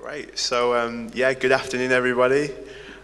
Great. 0.00 0.38
So, 0.38 0.74
um, 0.74 1.10
yeah, 1.12 1.34
good 1.34 1.52
afternoon, 1.52 1.92
everybody. 1.92 2.50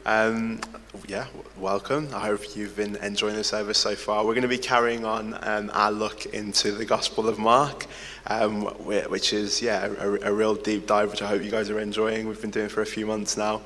Um, 0.06 0.60
yeah, 1.06 1.26
welcome. 1.58 2.08
I 2.14 2.20
hope 2.20 2.56
you've 2.56 2.74
been 2.74 2.96
enjoying 2.96 3.36
the 3.36 3.44
service 3.44 3.76
so 3.76 3.94
far. 3.94 4.24
We're 4.24 4.32
going 4.32 4.42
to 4.42 4.48
be 4.48 4.56
carrying 4.56 5.04
on 5.04 5.38
um, 5.42 5.70
our 5.74 5.92
look 5.92 6.24
into 6.24 6.72
the 6.72 6.86
Gospel 6.86 7.28
of 7.28 7.38
Mark, 7.38 7.84
um, 8.28 8.62
whi- 8.62 9.06
which 9.08 9.34
is, 9.34 9.60
yeah, 9.60 9.84
a, 9.84 10.30
a 10.30 10.32
real 10.32 10.54
deep 10.54 10.86
dive, 10.86 11.10
which 11.10 11.20
I 11.20 11.28
hope 11.28 11.42
you 11.42 11.50
guys 11.50 11.68
are 11.68 11.78
enjoying. 11.78 12.28
We've 12.28 12.40
been 12.40 12.50
doing 12.50 12.70
for 12.70 12.80
a 12.80 12.86
few 12.86 13.04
months 13.04 13.36
now. 13.36 13.60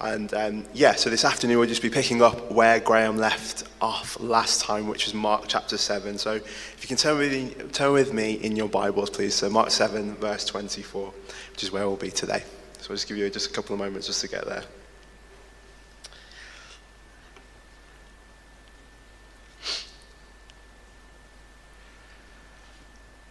And 0.00 0.32
um, 0.32 0.64
yeah, 0.72 0.94
so 0.94 1.10
this 1.10 1.26
afternoon 1.26 1.58
we'll 1.58 1.68
just 1.68 1.82
be 1.82 1.90
picking 1.90 2.22
up 2.22 2.50
where 2.50 2.80
Graham 2.80 3.18
left 3.18 3.64
off 3.82 4.18
last 4.20 4.62
time, 4.62 4.88
which 4.88 5.06
is 5.06 5.12
Mark 5.12 5.44
chapter 5.48 5.76
7. 5.76 6.16
So 6.16 6.32
if 6.32 6.78
you 6.80 6.88
can 6.88 6.96
turn 6.96 7.18
with, 7.18 7.30
me, 7.30 7.54
turn 7.72 7.92
with 7.92 8.14
me 8.14 8.32
in 8.32 8.56
your 8.56 8.68
Bibles, 8.70 9.10
please. 9.10 9.34
So 9.34 9.50
Mark 9.50 9.70
7, 9.70 10.14
verse 10.14 10.46
24, 10.46 11.12
which 11.52 11.62
is 11.62 11.70
where 11.70 11.86
we'll 11.86 11.96
be 11.96 12.10
today. 12.10 12.42
So 12.80 12.90
I'll 12.90 12.96
just 12.96 13.08
give 13.08 13.18
you 13.18 13.28
just 13.28 13.50
a 13.50 13.52
couple 13.52 13.74
of 13.74 13.78
moments 13.78 14.06
just 14.06 14.22
to 14.22 14.28
get 14.28 14.46
there. 14.46 14.64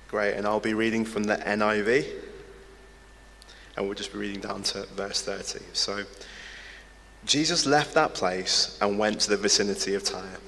Great, 0.07 0.33
and 0.33 0.45
I'll 0.45 0.59
be 0.59 0.73
reading 0.73 1.05
from 1.05 1.23
the 1.23 1.35
NIV, 1.35 2.07
and 3.75 3.85
we'll 3.85 3.95
just 3.95 4.11
be 4.11 4.19
reading 4.19 4.41
down 4.41 4.63
to 4.63 4.85
verse 4.95 5.21
30. 5.21 5.63
So, 5.73 6.03
Jesus 7.25 7.65
left 7.65 7.93
that 7.93 8.15
place 8.15 8.77
and 8.81 8.97
went 8.97 9.21
to 9.21 9.29
the 9.29 9.37
vicinity 9.37 9.93
of 9.93 10.03
Tyre. 10.03 10.39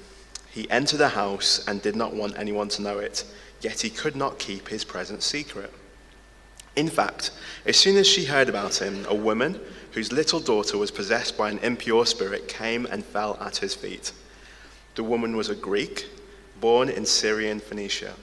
He 0.50 0.68
entered 0.70 1.00
a 1.00 1.08
house 1.08 1.64
and 1.68 1.80
did 1.80 1.94
not 1.94 2.14
want 2.14 2.36
anyone 2.38 2.68
to 2.70 2.82
know 2.82 2.98
it, 2.98 3.24
yet 3.60 3.80
he 3.80 3.90
could 3.90 4.16
not 4.16 4.38
keep 4.38 4.68
his 4.68 4.84
presence 4.84 5.24
secret. 5.24 5.72
In 6.74 6.88
fact, 6.88 7.32
as 7.66 7.76
soon 7.76 7.96
as 7.96 8.06
she 8.06 8.24
heard 8.24 8.48
about 8.48 8.80
him, 8.80 9.04
a 9.08 9.14
woman 9.14 9.60
whose 9.92 10.10
little 10.10 10.40
daughter 10.40 10.78
was 10.78 10.90
possessed 10.90 11.36
by 11.36 11.50
an 11.50 11.58
impure 11.58 12.06
spirit 12.06 12.48
came 12.48 12.86
and 12.86 13.04
fell 13.04 13.36
at 13.40 13.58
his 13.58 13.74
feet. 13.74 14.12
The 14.94 15.04
woman 15.04 15.36
was 15.36 15.50
a 15.50 15.54
Greek, 15.54 16.06
born 16.60 16.88
in 16.88 17.04
Syrian 17.04 17.60
Phoenicia. 17.60 18.14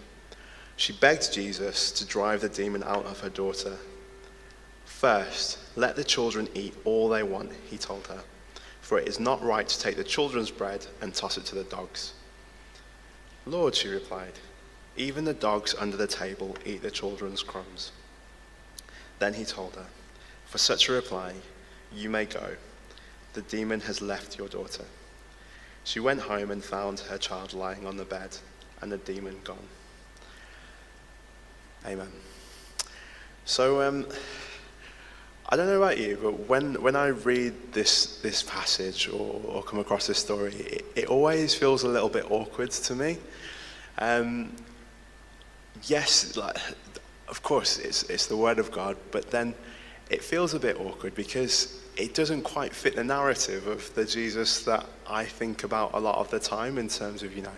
She 0.78 0.94
begged 0.94 1.32
Jesus 1.32 1.92
to 1.92 2.06
drive 2.06 2.42
the 2.42 2.50
demon 2.50 2.84
out 2.84 3.06
of 3.06 3.20
her 3.20 3.30
daughter. 3.30 3.78
First, 4.86 5.60
let 5.76 5.96
the 5.96 6.04
children 6.04 6.48
eat 6.56 6.74
all 6.86 7.10
they 7.10 7.24
want, 7.24 7.52
he 7.70 7.78
told 7.78 8.08
her, 8.08 8.22
for 8.82 8.98
it 8.98 9.08
is 9.08 9.20
not 9.20 9.44
right 9.44 9.68
to 9.68 9.80
take 9.80 9.96
the 9.96 10.04
children's 10.04 10.50
bread 10.50 10.86
and 11.02 11.14
toss 11.14 11.38
it 11.38 11.46
to 11.46 11.56
the 11.56 11.64
dogs. 11.66 12.14
Lord, 13.46 13.76
she 13.76 13.90
replied, 13.90 14.34
even 14.98 15.24
the 15.24 15.34
dogs 15.34 15.76
under 15.78 15.98
the 15.98 16.08
table 16.08 16.58
eat 16.66 16.82
the 16.82 16.92
children's 16.92 17.44
crumbs. 17.44 17.92
Then 19.20 19.34
he 19.34 19.46
told 19.46 19.76
her, 19.76 19.86
For 20.46 20.58
such 20.58 20.90
a 20.90 20.94
reply, 20.94 21.34
you 21.94 22.10
may 22.10 22.26
go. 22.26 22.56
The 23.34 23.42
demon 23.44 23.82
has 23.82 24.02
left 24.02 24.38
your 24.38 24.48
daughter. 24.48 24.86
She 25.84 26.00
went 26.00 26.22
home 26.22 26.52
and 26.52 26.64
found 26.64 27.00
her 27.02 27.18
child 27.18 27.54
lying 27.54 27.86
on 27.86 27.98
the 27.98 28.06
bed 28.06 28.38
and 28.82 28.92
the 28.92 28.98
demon 28.98 29.40
gone. 29.44 29.58
Amen. 31.86 32.12
So, 33.46 33.82
um, 33.82 34.06
I 35.52 35.56
don't 35.56 35.66
know 35.66 35.82
about 35.82 35.98
you, 35.98 36.20
but 36.22 36.48
when, 36.48 36.80
when 36.82 36.96
I 36.96 37.08
read 37.08 37.74
this, 37.74 38.20
this 38.22 38.44
passage 38.44 39.10
or, 39.10 39.42
or 39.46 39.64
come 39.64 39.80
across 39.80 40.06
this 40.06 40.20
story, 40.20 40.54
it, 40.54 40.86
it 40.96 41.06
always 41.08 41.56
feels 41.56 41.84
a 41.84 41.88
little 41.88 42.10
bit 42.10 42.30
awkward 42.30 42.70
to 42.70 42.96
me. 42.96 43.18
Um, 43.98 44.56
yes, 45.84 46.38
like, 46.38 46.56
of 47.30 47.44
course, 47.44 47.78
it's, 47.78 48.04
it's 48.04 48.26
the 48.26 48.36
Word 48.36 48.60
of 48.60 48.72
God, 48.72 48.98
but 49.12 49.30
then 49.30 49.54
it 50.10 50.24
feels 50.24 50.54
a 50.54 50.60
bit 50.60 50.80
awkward 50.80 51.14
because 51.16 51.80
it 51.96 52.14
doesn't 52.14 52.42
quite 52.42 52.74
fit 52.74 52.96
the 52.96 53.04
narrative 53.04 53.68
of 53.68 53.94
the 53.94 54.06
Jesus 54.06 54.64
that 54.64 54.86
I 55.08 55.26
think 55.26 55.64
about 55.64 55.92
a 55.94 56.00
lot 56.00 56.18
of 56.18 56.30
the 56.32 56.40
time 56.40 56.78
in 56.78 56.88
terms 56.88 57.24
of, 57.24 57.36
you 57.36 57.44
know, 57.44 57.52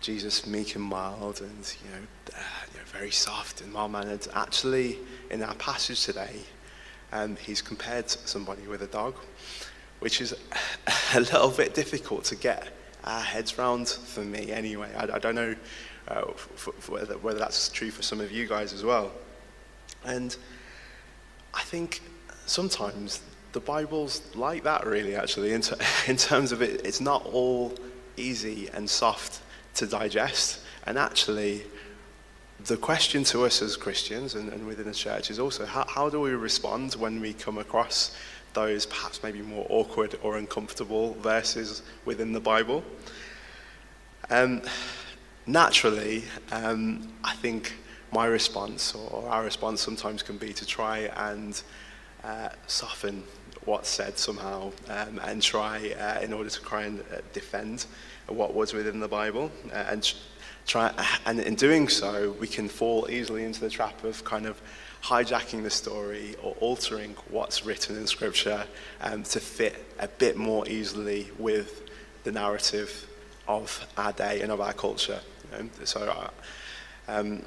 Jesus 0.00 0.46
meek 0.46 0.74
and 0.76 0.84
mild 0.84 1.40
and, 1.40 1.76
you 1.84 1.90
know, 1.90 2.06
uh, 2.34 2.42
you 2.72 2.78
know 2.78 2.84
very 2.86 3.10
soft 3.10 3.60
and 3.60 3.72
mild 3.72 3.92
mannered. 3.92 4.26
Actually, 4.34 4.98
in 5.30 5.42
our 5.42 5.54
passage 5.54 6.04
today, 6.04 6.36
um, 7.12 7.36
he's 7.36 7.62
compared 7.62 8.08
somebody 8.08 8.66
with 8.66 8.82
a 8.82 8.86
dog, 8.86 9.14
which 10.00 10.20
is 10.20 10.34
a 11.14 11.20
little 11.20 11.50
bit 11.50 11.74
difficult 11.74 12.24
to 12.24 12.36
get 12.36 12.68
our 13.04 13.20
heads 13.20 13.58
round 13.58 13.88
for 13.88 14.20
me 14.20 14.50
anyway. 14.50 14.90
I, 14.96 15.16
I 15.16 15.18
don't 15.18 15.34
know 15.34 15.54
uh, 16.10 16.32
for, 16.32 16.72
for 16.72 16.92
whether, 16.92 17.14
whether 17.18 17.38
that's 17.38 17.68
true 17.68 17.90
for 17.90 18.02
some 18.02 18.20
of 18.20 18.32
you 18.32 18.46
guys 18.46 18.72
as 18.72 18.84
well. 18.84 19.12
And 20.04 20.36
I 21.54 21.62
think 21.62 22.00
sometimes 22.46 23.22
the 23.52 23.60
Bible's 23.60 24.22
like 24.34 24.64
that, 24.64 24.86
really, 24.86 25.14
actually, 25.14 25.52
in, 25.52 25.62
in 26.06 26.16
terms 26.16 26.52
of 26.52 26.62
it, 26.62 26.84
it's 26.84 27.00
not 27.00 27.24
all 27.26 27.74
easy 28.16 28.68
and 28.74 28.88
soft 28.88 29.40
to 29.74 29.86
digest. 29.86 30.60
And 30.86 30.98
actually, 30.98 31.62
the 32.64 32.76
question 32.76 33.24
to 33.24 33.44
us 33.44 33.62
as 33.62 33.76
Christians 33.76 34.34
and, 34.34 34.52
and 34.52 34.66
within 34.66 34.86
the 34.86 34.94
church 34.94 35.30
is 35.30 35.38
also 35.38 35.64
how, 35.64 35.84
how 35.88 36.10
do 36.10 36.20
we 36.20 36.30
respond 36.30 36.94
when 36.94 37.20
we 37.20 37.32
come 37.32 37.58
across 37.58 38.16
those 38.52 38.84
perhaps 38.84 39.22
maybe 39.22 39.40
more 39.40 39.64
awkward 39.70 40.18
or 40.22 40.36
uncomfortable 40.36 41.14
verses 41.14 41.82
within 42.04 42.32
the 42.32 42.40
Bible? 42.40 42.82
Um, 44.28 44.62
naturally, 45.46 46.24
um, 46.52 47.08
I 47.24 47.34
think 47.34 47.74
my 48.12 48.26
response 48.26 48.94
or 48.94 49.28
our 49.28 49.44
response 49.44 49.80
sometimes 49.80 50.22
can 50.22 50.36
be 50.36 50.52
to 50.52 50.66
try 50.66 51.10
and 51.16 51.60
uh, 52.24 52.48
soften 52.66 53.22
what's 53.64 53.88
said 53.88 54.18
somehow 54.18 54.72
um, 54.88 55.20
and 55.24 55.42
try 55.42 55.94
uh, 55.98 56.20
in 56.20 56.32
order 56.32 56.50
to 56.50 56.62
try 56.62 56.82
and 56.82 57.00
uh, 57.00 57.18
defend 57.32 57.86
what 58.26 58.54
was 58.54 58.72
within 58.72 59.00
the 59.00 59.08
Bible 59.08 59.50
uh, 59.72 59.84
and 59.88 60.14
try 60.66 60.92
and 61.26 61.40
in 61.40 61.54
doing 61.54 61.88
so 61.88 62.34
we 62.38 62.46
can 62.46 62.68
fall 62.68 63.06
easily 63.10 63.44
into 63.44 63.60
the 63.60 63.70
trap 63.70 64.02
of 64.04 64.24
kind 64.24 64.46
of 64.46 64.60
hijacking 65.02 65.62
the 65.62 65.70
story 65.70 66.36
or 66.42 66.54
altering 66.60 67.14
what's 67.30 67.64
written 67.64 67.96
in 67.96 68.06
scripture 68.06 68.64
um, 69.00 69.22
to 69.22 69.40
fit 69.40 69.84
a 69.98 70.08
bit 70.08 70.36
more 70.36 70.68
easily 70.68 71.30
with 71.38 71.88
the 72.24 72.32
narrative 72.32 73.06
of 73.48 73.86
our 73.96 74.12
day 74.12 74.40
and 74.42 74.52
of 74.52 74.60
our 74.60 74.72
culture 74.72 75.20
you 75.52 75.58
know? 75.58 75.68
so 75.84 76.00
uh, 76.00 76.30
um, 77.08 77.42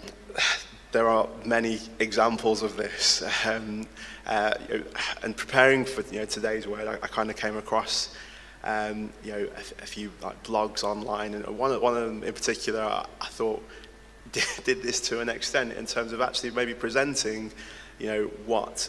there 0.94 1.10
are 1.10 1.28
many 1.44 1.80
examples 2.00 2.62
of 2.62 2.78
this. 2.78 3.24
Um, 3.46 3.88
uh, 4.26 4.54
you 4.70 4.78
know, 4.78 4.84
and 5.24 5.36
preparing 5.36 5.84
for 5.84 6.02
you 6.14 6.20
know, 6.20 6.26
today's 6.26 6.66
word, 6.66 6.88
I, 6.88 6.94
I 6.94 7.08
kind 7.08 7.30
of 7.30 7.36
came 7.36 7.58
across 7.58 8.16
um, 8.64 9.12
you 9.22 9.34
know, 9.34 9.50
a, 9.58 9.84
a, 9.84 9.86
few 9.86 10.12
like 10.22 10.42
blogs 10.44 10.86
online, 10.86 11.34
and 11.34 11.46
one 11.58 11.72
of, 11.72 11.82
one 11.82 11.98
of 11.98 12.06
them 12.06 12.24
in 12.24 12.32
particular, 12.32 12.82
I, 12.82 13.06
I 13.20 13.26
thought 13.26 13.62
did, 14.32 14.46
did, 14.64 14.82
this 14.82 15.02
to 15.10 15.20
an 15.20 15.28
extent 15.28 15.74
in 15.74 15.86
terms 15.86 16.14
of 16.14 16.22
actually 16.22 16.52
maybe 16.52 16.74
presenting, 16.74 17.52
you 18.00 18.08
know, 18.08 18.24
what 18.46 18.88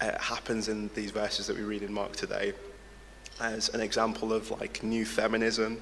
uh, 0.00 0.16
happens 0.20 0.68
in 0.68 0.88
these 0.94 1.10
verses 1.10 1.48
that 1.48 1.56
we 1.56 1.64
read 1.64 1.82
in 1.82 1.92
Mark 1.92 2.12
today 2.12 2.52
as 3.40 3.68
an 3.70 3.80
example 3.80 4.32
of 4.32 4.50
like 4.52 4.84
new 4.84 5.04
feminism 5.04 5.80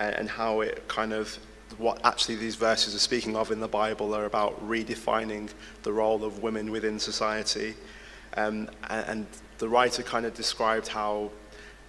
and, 0.00 0.16
and 0.16 0.28
how 0.28 0.62
it 0.62 0.88
kind 0.88 1.12
of 1.12 1.38
what 1.78 2.04
actually 2.04 2.34
these 2.34 2.56
verses 2.56 2.94
are 2.94 2.98
speaking 2.98 3.36
of 3.36 3.52
in 3.52 3.60
the 3.60 3.68
Bible 3.68 4.14
are 4.14 4.24
about 4.24 4.66
redefining 4.66 5.48
the 5.84 5.92
role 5.92 6.24
of 6.24 6.42
women 6.42 6.72
within 6.72 6.98
society. 6.98 7.74
Um, 8.36 8.68
and, 8.88 9.06
and, 9.06 9.26
the 9.58 9.68
writer 9.68 10.02
kind 10.02 10.24
of 10.24 10.32
described 10.32 10.88
how 10.88 11.30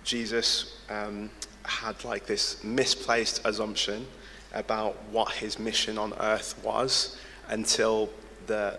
Jesus 0.04 0.78
um, 0.90 1.30
had 1.64 2.04
like 2.04 2.26
this 2.26 2.62
misplaced 2.66 3.40
assumption 3.46 4.06
about 4.54 4.98
what 5.10 5.32
his 5.32 5.58
mission 5.58 5.98
on 5.98 6.14
earth 6.20 6.60
was 6.66 7.18
until 7.48 8.10
the 8.48 8.78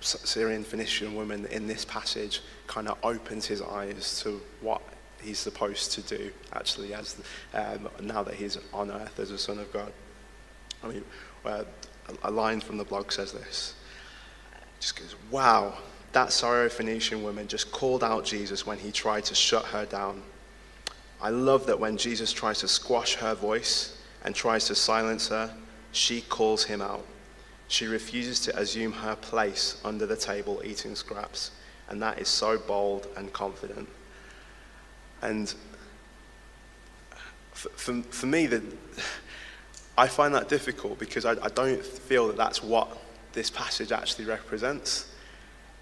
Syrian 0.00 0.62
Phoenician 0.62 1.16
woman 1.16 1.46
in 1.46 1.66
this 1.66 1.84
passage 1.84 2.40
kind 2.68 2.86
of 2.86 2.96
opens 3.02 3.44
his 3.44 3.60
eyes 3.60 4.20
to 4.22 4.40
what 4.60 4.82
he's 5.20 5.38
supposed 5.38 5.92
to 5.92 6.02
do 6.02 6.30
actually 6.52 6.94
as 6.94 7.16
um, 7.54 7.88
now 8.00 8.22
that 8.22 8.34
he's 8.34 8.58
on 8.72 8.90
earth 8.90 9.18
as 9.18 9.30
a 9.30 9.38
son 9.38 9.58
of 9.58 9.72
God. 9.72 9.92
I 10.82 10.88
mean, 10.88 11.04
uh, 11.44 11.64
a 12.22 12.30
line 12.30 12.60
from 12.60 12.76
the 12.76 12.84
blog 12.84 13.10
says 13.12 13.32
this. 13.32 13.74
Just 14.80 14.96
goes, 14.96 15.16
wow, 15.30 15.74
that 16.12 16.28
Syrophoenician 16.28 17.22
woman 17.22 17.48
just 17.48 17.72
called 17.72 18.04
out 18.04 18.24
Jesus 18.24 18.66
when 18.66 18.78
he 18.78 18.92
tried 18.92 19.24
to 19.24 19.34
shut 19.34 19.64
her 19.66 19.84
down. 19.84 20.22
I 21.20 21.30
love 21.30 21.66
that 21.66 21.80
when 21.80 21.96
Jesus 21.96 22.32
tries 22.32 22.60
to 22.60 22.68
squash 22.68 23.14
her 23.16 23.34
voice 23.34 24.00
and 24.24 24.34
tries 24.34 24.66
to 24.66 24.74
silence 24.74 25.28
her, 25.28 25.52
she 25.92 26.20
calls 26.22 26.64
him 26.64 26.80
out. 26.80 27.04
She 27.66 27.86
refuses 27.86 28.40
to 28.40 28.58
assume 28.58 28.92
her 28.92 29.16
place 29.16 29.80
under 29.84 30.06
the 30.06 30.16
table 30.16 30.62
eating 30.64 30.94
scraps, 30.94 31.50
and 31.88 32.00
that 32.02 32.18
is 32.18 32.28
so 32.28 32.56
bold 32.56 33.08
and 33.16 33.32
confident. 33.32 33.88
And 35.22 35.52
for, 37.52 37.68
for, 37.70 38.02
for 38.02 38.26
me, 38.26 38.46
the, 38.46 38.62
I 39.96 40.06
find 40.06 40.34
that 40.34 40.48
difficult 40.48 40.98
because 40.98 41.24
I, 41.24 41.32
I, 41.42 41.48
don't 41.48 41.84
feel 41.84 42.28
that 42.28 42.36
that's 42.36 42.62
what 42.62 42.96
this 43.32 43.50
passage 43.50 43.92
actually 43.92 44.26
represents. 44.26 45.12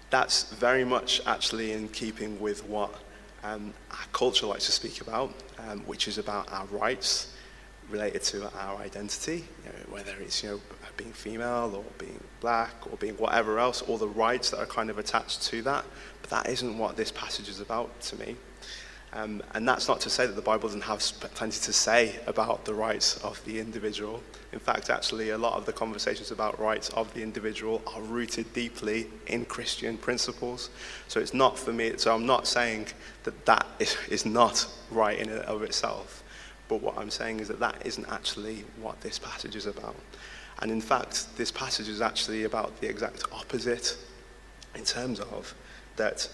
that's 0.09 0.51
very 0.53 0.83
much 0.83 1.21
actually 1.25 1.73
in 1.73 1.87
keeping 1.89 2.39
with 2.39 2.65
what 2.65 2.93
um, 3.43 3.73
our 3.91 4.05
culture 4.13 4.45
likes 4.45 4.65
to 4.65 4.71
speak 4.71 5.01
about, 5.01 5.33
um, 5.67 5.79
which 5.81 6.07
is 6.07 6.17
about 6.17 6.51
our 6.51 6.65
rights 6.67 7.33
related 7.89 8.21
to 8.21 8.49
our 8.57 8.77
identity, 8.77 9.45
you 9.63 9.69
know, 9.69 9.85
whether 9.89 10.13
it's 10.19 10.43
you 10.43 10.49
know 10.49 10.61
being 10.97 11.13
female 11.13 11.71
or 11.75 11.83
being 11.97 12.19
black 12.41 12.73
or 12.89 12.97
being 12.97 13.13
whatever 13.15 13.59
else, 13.59 13.81
all 13.83 13.97
the 13.97 14.07
rights 14.07 14.49
that 14.49 14.59
are 14.59 14.65
kind 14.65 14.89
of 14.89 14.97
attached 14.97 15.43
to 15.43 15.61
that. 15.61 15.85
But 16.21 16.29
that 16.31 16.49
isn't 16.49 16.77
what 16.77 16.97
this 16.97 17.11
passage 17.11 17.47
is 17.49 17.59
about 17.59 18.01
to 18.01 18.15
me. 18.17 18.35
Um, 19.13 19.41
and 19.53 19.67
that's 19.67 19.87
not 19.87 20.01
to 20.01 20.09
say 20.09 20.27
that 20.27 20.35
the 20.35 20.41
Bible 20.41 20.67
doesn't 20.67 20.81
have 20.81 20.99
plenty 21.33 21.59
to 21.61 21.73
say 21.73 22.19
about 22.27 22.65
the 22.65 22.73
rights 22.73 23.17
of 23.23 23.43
the 23.45 23.59
individual. 23.59 24.21
In 24.51 24.59
fact, 24.59 24.89
actually, 24.89 25.29
a 25.29 25.37
lot 25.37 25.57
of 25.57 25.65
the 25.65 25.73
conversations 25.73 26.31
about 26.31 26.59
rights 26.59 26.89
of 26.89 27.13
the 27.13 27.23
individual 27.23 27.81
are 27.95 28.01
rooted 28.01 28.51
deeply 28.53 29.07
in 29.27 29.45
Christian 29.45 29.97
principles. 29.97 30.69
So 31.07 31.19
it's 31.19 31.33
not 31.33 31.57
for 31.57 31.71
me, 31.71 31.93
so 31.97 32.13
I'm 32.13 32.25
not 32.25 32.47
saying 32.47 32.87
that 33.23 33.45
that 33.45 33.65
is, 33.79 33.97
is 34.09 34.25
not 34.25 34.67
right 34.91 35.17
in 35.17 35.29
and 35.29 35.41
of 35.41 35.63
itself. 35.63 36.23
But 36.67 36.81
what 36.81 36.97
I'm 36.97 37.09
saying 37.09 37.39
is 37.39 37.47
that 37.47 37.59
that 37.61 37.85
isn't 37.85 38.07
actually 38.09 38.65
what 38.81 38.99
this 38.99 39.19
passage 39.19 39.55
is 39.55 39.67
about. 39.67 39.95
And 40.59 40.69
in 40.69 40.81
fact, 40.81 41.37
this 41.37 41.51
passage 41.51 41.87
is 41.87 42.01
actually 42.01 42.43
about 42.43 42.79
the 42.81 42.89
exact 42.89 43.23
opposite 43.31 43.97
in 44.75 44.83
terms 44.83 45.19
of 45.19 45.53
that 45.95 46.27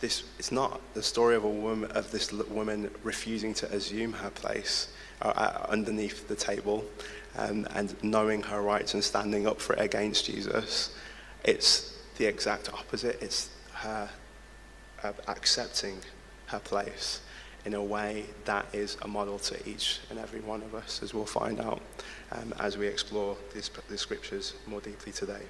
this 0.00 0.24
it's 0.38 0.50
not 0.50 0.80
the 0.94 1.02
story 1.02 1.36
of 1.36 1.44
a 1.44 1.48
woman 1.48 1.90
of 1.92 2.10
this 2.10 2.32
woman 2.32 2.90
refusing 3.02 3.54
to 3.54 3.72
assume 3.72 4.12
her 4.14 4.30
place 4.30 4.88
uh, 5.22 5.28
uh, 5.28 5.66
underneath 5.68 6.26
the 6.28 6.34
table 6.34 6.84
um, 7.36 7.66
and 7.74 7.94
knowing 8.02 8.42
her 8.42 8.62
rights 8.62 8.94
and 8.94 9.04
standing 9.04 9.46
up 9.46 9.60
for 9.60 9.74
it 9.74 9.80
against 9.80 10.24
Jesus. 10.24 10.94
It's 11.44 11.98
the 12.16 12.26
exact 12.26 12.72
opposite. 12.72 13.22
It's 13.22 13.50
her 13.74 14.08
uh, 15.02 15.12
accepting 15.28 15.98
her 16.46 16.58
place 16.58 17.20
in 17.64 17.74
a 17.74 17.82
way 17.82 18.24
that 18.46 18.66
is 18.72 18.96
a 19.02 19.08
model 19.08 19.38
to 19.38 19.68
each 19.68 20.00
and 20.08 20.18
every 20.18 20.40
one 20.40 20.62
of 20.62 20.74
us, 20.74 21.02
as 21.02 21.12
we'll 21.12 21.26
find 21.26 21.60
out 21.60 21.82
um, 22.32 22.54
as 22.58 22.78
we 22.78 22.86
explore 22.86 23.36
these, 23.52 23.70
these 23.88 24.00
scriptures 24.00 24.54
more 24.66 24.80
deeply 24.80 25.12
today. 25.12 25.42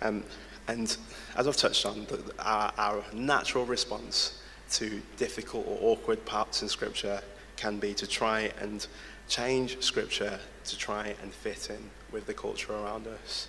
Um, 0.00 0.24
and 0.68 0.96
as 1.36 1.48
I've 1.48 1.56
touched 1.56 1.86
on, 1.86 2.06
the, 2.06 2.22
our, 2.38 2.72
our 2.76 3.04
natural 3.12 3.64
response 3.64 4.42
to 4.72 5.02
difficult 5.16 5.66
or 5.66 5.78
awkward 5.80 6.24
parts 6.24 6.62
in 6.62 6.68
Scripture 6.68 7.20
can 7.56 7.78
be 7.78 7.94
to 7.94 8.06
try 8.06 8.50
and 8.60 8.86
change 9.28 9.82
Scripture 9.82 10.38
to 10.64 10.78
try 10.78 11.14
and 11.22 11.32
fit 11.32 11.70
in 11.70 11.90
with 12.10 12.26
the 12.26 12.34
culture 12.34 12.72
around 12.72 13.06
us. 13.06 13.48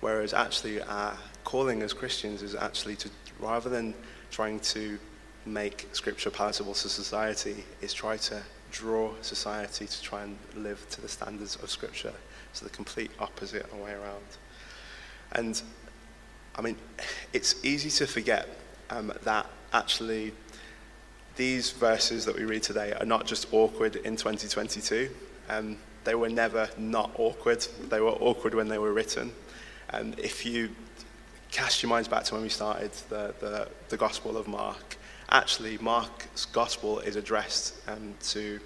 Whereas 0.00 0.34
actually 0.34 0.82
our 0.82 1.16
calling 1.44 1.82
as 1.82 1.92
Christians 1.92 2.42
is 2.42 2.54
actually 2.54 2.96
to, 2.96 3.10
rather 3.38 3.70
than 3.70 3.94
trying 4.30 4.60
to 4.60 4.98
make 5.46 5.88
Scripture 5.92 6.30
palatable 6.30 6.74
to 6.74 6.88
society, 6.88 7.64
is 7.80 7.92
try 7.92 8.16
to 8.16 8.42
draw 8.70 9.12
society 9.20 9.86
to 9.86 10.02
try 10.02 10.22
and 10.22 10.36
live 10.56 10.88
to 10.90 11.00
the 11.00 11.08
standards 11.08 11.56
of 11.56 11.70
Scripture. 11.70 12.12
So 12.52 12.64
the 12.64 12.70
complete 12.70 13.10
opposite 13.18 13.72
way 13.74 13.92
around. 13.92 14.24
And 15.32 15.62
I 16.56 16.60
mean, 16.60 16.76
it's 17.32 17.64
easy 17.64 17.90
to 17.90 18.06
forget 18.06 18.48
um, 18.90 19.12
that 19.24 19.46
actually 19.72 20.32
these 21.36 21.70
verses 21.70 22.24
that 22.26 22.36
we 22.36 22.44
read 22.44 22.62
today 22.62 22.92
are 22.92 23.06
not 23.06 23.26
just 23.26 23.52
awkward 23.52 23.96
in 23.96 24.16
2022. 24.16 25.10
Um, 25.48 25.78
they 26.04 26.14
were 26.14 26.28
never 26.28 26.68
not 26.76 27.10
awkward. 27.16 27.66
They 27.88 28.00
were 28.00 28.10
awkward 28.10 28.54
when 28.54 28.68
they 28.68 28.78
were 28.78 28.92
written. 28.92 29.32
And 29.90 30.18
if 30.18 30.44
you 30.44 30.70
cast 31.50 31.82
your 31.82 31.90
minds 31.90 32.08
back 32.08 32.24
to 32.24 32.34
when 32.34 32.42
we 32.42 32.48
started 32.48 32.92
the, 33.08 33.34
the, 33.40 33.68
the 33.88 33.96
Gospel 33.96 34.36
of 34.36 34.48
Mark, 34.48 34.96
actually 35.30 35.78
Mark's 35.78 36.46
Gospel 36.46 36.98
is 37.00 37.16
addressed 37.16 37.76
um, 37.88 38.14
to 38.24 38.60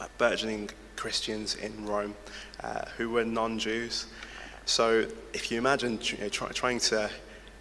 uh, 0.00 0.06
burgeoning 0.18 0.70
Christians 0.96 1.56
in 1.56 1.86
Rome 1.86 2.14
uh, 2.62 2.86
who 2.96 3.10
were 3.10 3.24
non-Jews. 3.24 4.06
So 4.66 5.06
if 5.32 5.50
you 5.50 5.58
imagine 5.58 5.98
you 6.02 6.18
know, 6.18 6.28
try, 6.28 6.48
trying 6.48 6.80
to 6.80 7.10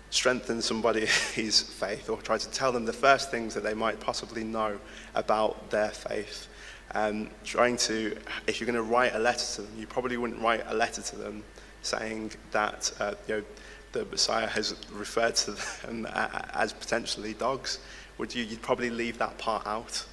strengthen 0.09 0.61
somebody's 0.61 1.61
faith 1.79 2.09
or 2.09 2.21
try 2.21 2.37
to 2.37 2.49
tell 2.51 2.71
them 2.71 2.85
the 2.85 2.93
first 2.93 3.31
things 3.31 3.53
that 3.53 3.63
they 3.63 3.73
might 3.73 3.99
possibly 3.99 4.43
know 4.43 4.79
about 5.15 5.69
their 5.69 5.89
faith, 5.89 6.47
um, 6.95 7.29
trying 7.43 7.77
to, 7.77 8.15
if 8.47 8.59
you're 8.59 8.65
going 8.65 8.75
to 8.75 8.83
write 8.83 9.15
a 9.15 9.19
letter 9.19 9.45
to 9.55 9.61
them, 9.63 9.71
you 9.77 9.87
probably 9.87 10.17
wouldn't 10.17 10.41
write 10.41 10.63
a 10.67 10.73
letter 10.73 11.01
to 11.01 11.15
them 11.15 11.43
saying 11.81 12.31
that 12.51 12.91
uh, 12.99 13.13
you 13.27 13.35
know, 13.35 13.43
the 13.91 14.05
Messiah 14.05 14.47
has 14.47 14.75
referred 14.91 15.35
to 15.35 15.51
them 15.51 16.07
as 16.53 16.73
potentially 16.73 17.33
dogs. 17.33 17.79
Would 18.17 18.33
you? 18.33 18.43
You'd 18.43 18.61
probably 18.61 18.89
leave 18.89 19.17
that 19.17 19.37
part 19.37 19.65
out. 19.65 20.05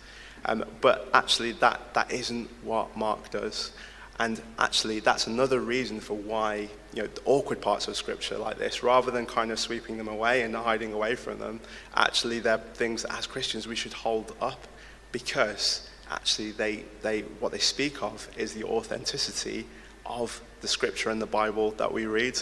Um, 0.47 0.65
but 0.81 1.09
actually, 1.13 1.53
that, 1.53 1.93
that 1.95 2.11
isn't 2.11 2.49
what 2.63 2.97
Mark 2.97 3.31
does. 3.31 3.73
And 4.21 4.39
actually, 4.59 5.01
that's 5.01 5.27
another 5.27 5.61
reason 5.61 5.99
for 5.99 6.13
why, 6.13 6.69
you 6.93 7.03
know, 7.03 7.07
the 7.07 7.23
awkward 7.25 7.63
parts 7.63 7.89
of 7.89 7.97
Scripture 7.97 8.37
like 8.37 8.59
this, 8.59 8.83
rather 8.83 9.11
than 9.11 9.25
kind 9.25 9.51
of 9.51 9.59
sweeping 9.59 9.97
them 9.97 10.09
away 10.09 10.43
and 10.43 10.55
hiding 10.55 10.93
away 10.93 11.15
from 11.15 11.39
them, 11.39 11.59
actually 11.95 12.39
they're 12.39 12.59
things 12.59 13.03
that 13.03 13.17
as 13.17 13.27
Christians 13.27 13.67
we 13.67 13.75
should 13.75 13.95
hold 13.95 14.37
up 14.43 14.69
because 15.11 15.89
actually 16.11 16.51
they, 16.51 16.85
they, 17.01 17.23
what 17.41 17.51
they 17.51 17.59
speak 17.59 18.03
of 18.03 18.29
is 18.37 18.53
the 18.53 18.65
authenticity 18.65 19.67
of 20.05 20.43
the 20.61 20.69
Scripture 20.69 21.09
and 21.09 21.23
the 21.23 21.27
Bible 21.27 21.71
that 21.73 21.91
we 21.91 22.05
read. 22.05 22.39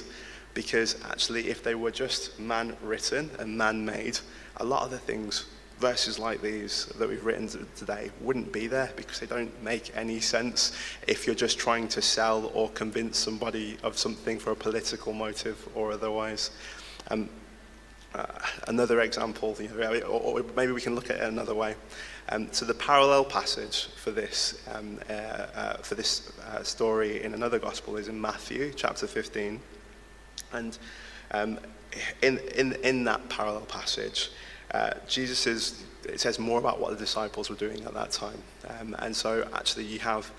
Because 0.55 0.97
actually, 1.05 1.49
if 1.49 1.63
they 1.63 1.77
were 1.77 1.93
just 1.93 2.41
man 2.41 2.77
written 2.83 3.31
and 3.39 3.57
man 3.57 3.85
made, 3.85 4.19
a 4.57 4.65
lot 4.65 4.83
of 4.83 4.91
the 4.91 4.99
things 4.99 5.45
verses 5.79 6.19
like 6.19 6.43
these 6.43 6.87
that 6.99 7.09
we've 7.09 7.25
written 7.25 7.49
today 7.77 8.11
wouldn't 8.21 8.53
be 8.53 8.67
there 8.67 8.91
because 8.97 9.21
they 9.21 9.27
don't 9.27 9.63
make 9.63 9.93
any 9.97 10.21
sense 10.21 10.77
if 11.07 11.27
you're 11.27 11.37
just 11.37 11.59
trying 11.59 11.89
to 11.89 12.03
sell 12.03 12.51
or 12.55 12.69
convince 12.71 13.19
somebody 13.19 13.79
of 13.83 13.97
something 13.97 14.39
for 14.39 14.51
a 14.51 14.57
political 14.57 15.13
motive 15.13 15.69
or 15.75 15.93
otherwise. 15.93 16.51
Um, 17.11 17.29
uh, 18.15 18.27
another 18.69 19.03
example, 19.03 19.55
you 19.61 19.69
know, 19.69 20.01
or, 20.01 20.41
or, 20.41 20.45
maybe 20.57 20.73
we 20.73 20.81
can 20.81 20.95
look 20.95 21.11
at 21.11 21.17
it 21.17 21.23
another 21.23 21.55
way. 21.55 21.75
Um, 22.31 22.49
so 22.53 22.65
the 22.65 22.75
parallel 22.75 23.25
passage 23.25 23.87
for 23.97 24.11
this, 24.11 24.63
um, 24.73 24.99
uh, 25.09 25.13
uh, 25.13 25.77
for 25.79 25.95
this 25.95 26.33
uh, 26.51 26.63
story 26.63 27.23
in 27.23 27.35
another 27.35 27.59
gospel 27.59 27.97
is 27.97 28.09
in 28.09 28.21
Matthew 28.21 28.73
chapter 28.75 29.07
15. 29.07 29.61
And 30.53 30.79
um, 31.33 31.59
in, 32.23 32.39
in, 32.55 32.73
in 32.83 33.05
that 33.05 33.29
parallel 33.29 33.67
passage, 33.67 34.31
uh, 34.73 34.91
Jesus 35.07 35.47
is, 35.47 35.85
it 36.05 36.21
says 36.21 36.39
more 36.39 36.59
about 36.59 36.81
what 36.81 36.91
the 36.91 36.97
disciples 36.97 37.51
were 37.51 37.57
doing 37.57 37.85
at 37.85 37.95
that 37.95 38.11
time. 38.11 38.43
Um, 38.69 38.97
and 38.99 39.15
so 39.15 39.49
actually 39.55 39.85
you 39.85 39.99
have 40.01 40.31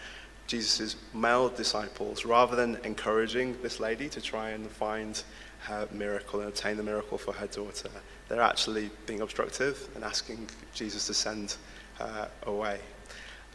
Jesus' 0.48 0.96
male 1.14 1.50
disciples, 1.50 2.26
rather 2.26 2.56
than 2.56 2.80
encouraging 2.84 3.56
this 3.62 3.80
lady 3.80 4.10
to 4.10 4.20
try 4.20 4.50
and 4.50 4.68
find 4.68 5.22
her 5.62 5.88
miracle 5.92 6.40
and 6.40 6.50
obtain 6.50 6.76
the 6.76 6.84
miracle 6.84 7.18
for 7.18 7.34
her 7.34 7.48
daughter, 7.48 7.90
they're 8.28 8.42
actually 8.42 8.90
being 9.06 9.22
obstructive 9.22 9.88
and 9.96 10.04
asking 10.04 10.48
Jesus 10.74 11.06
to 11.08 11.14
send 11.14 11.56
her 12.00 12.30
away. 12.44 12.80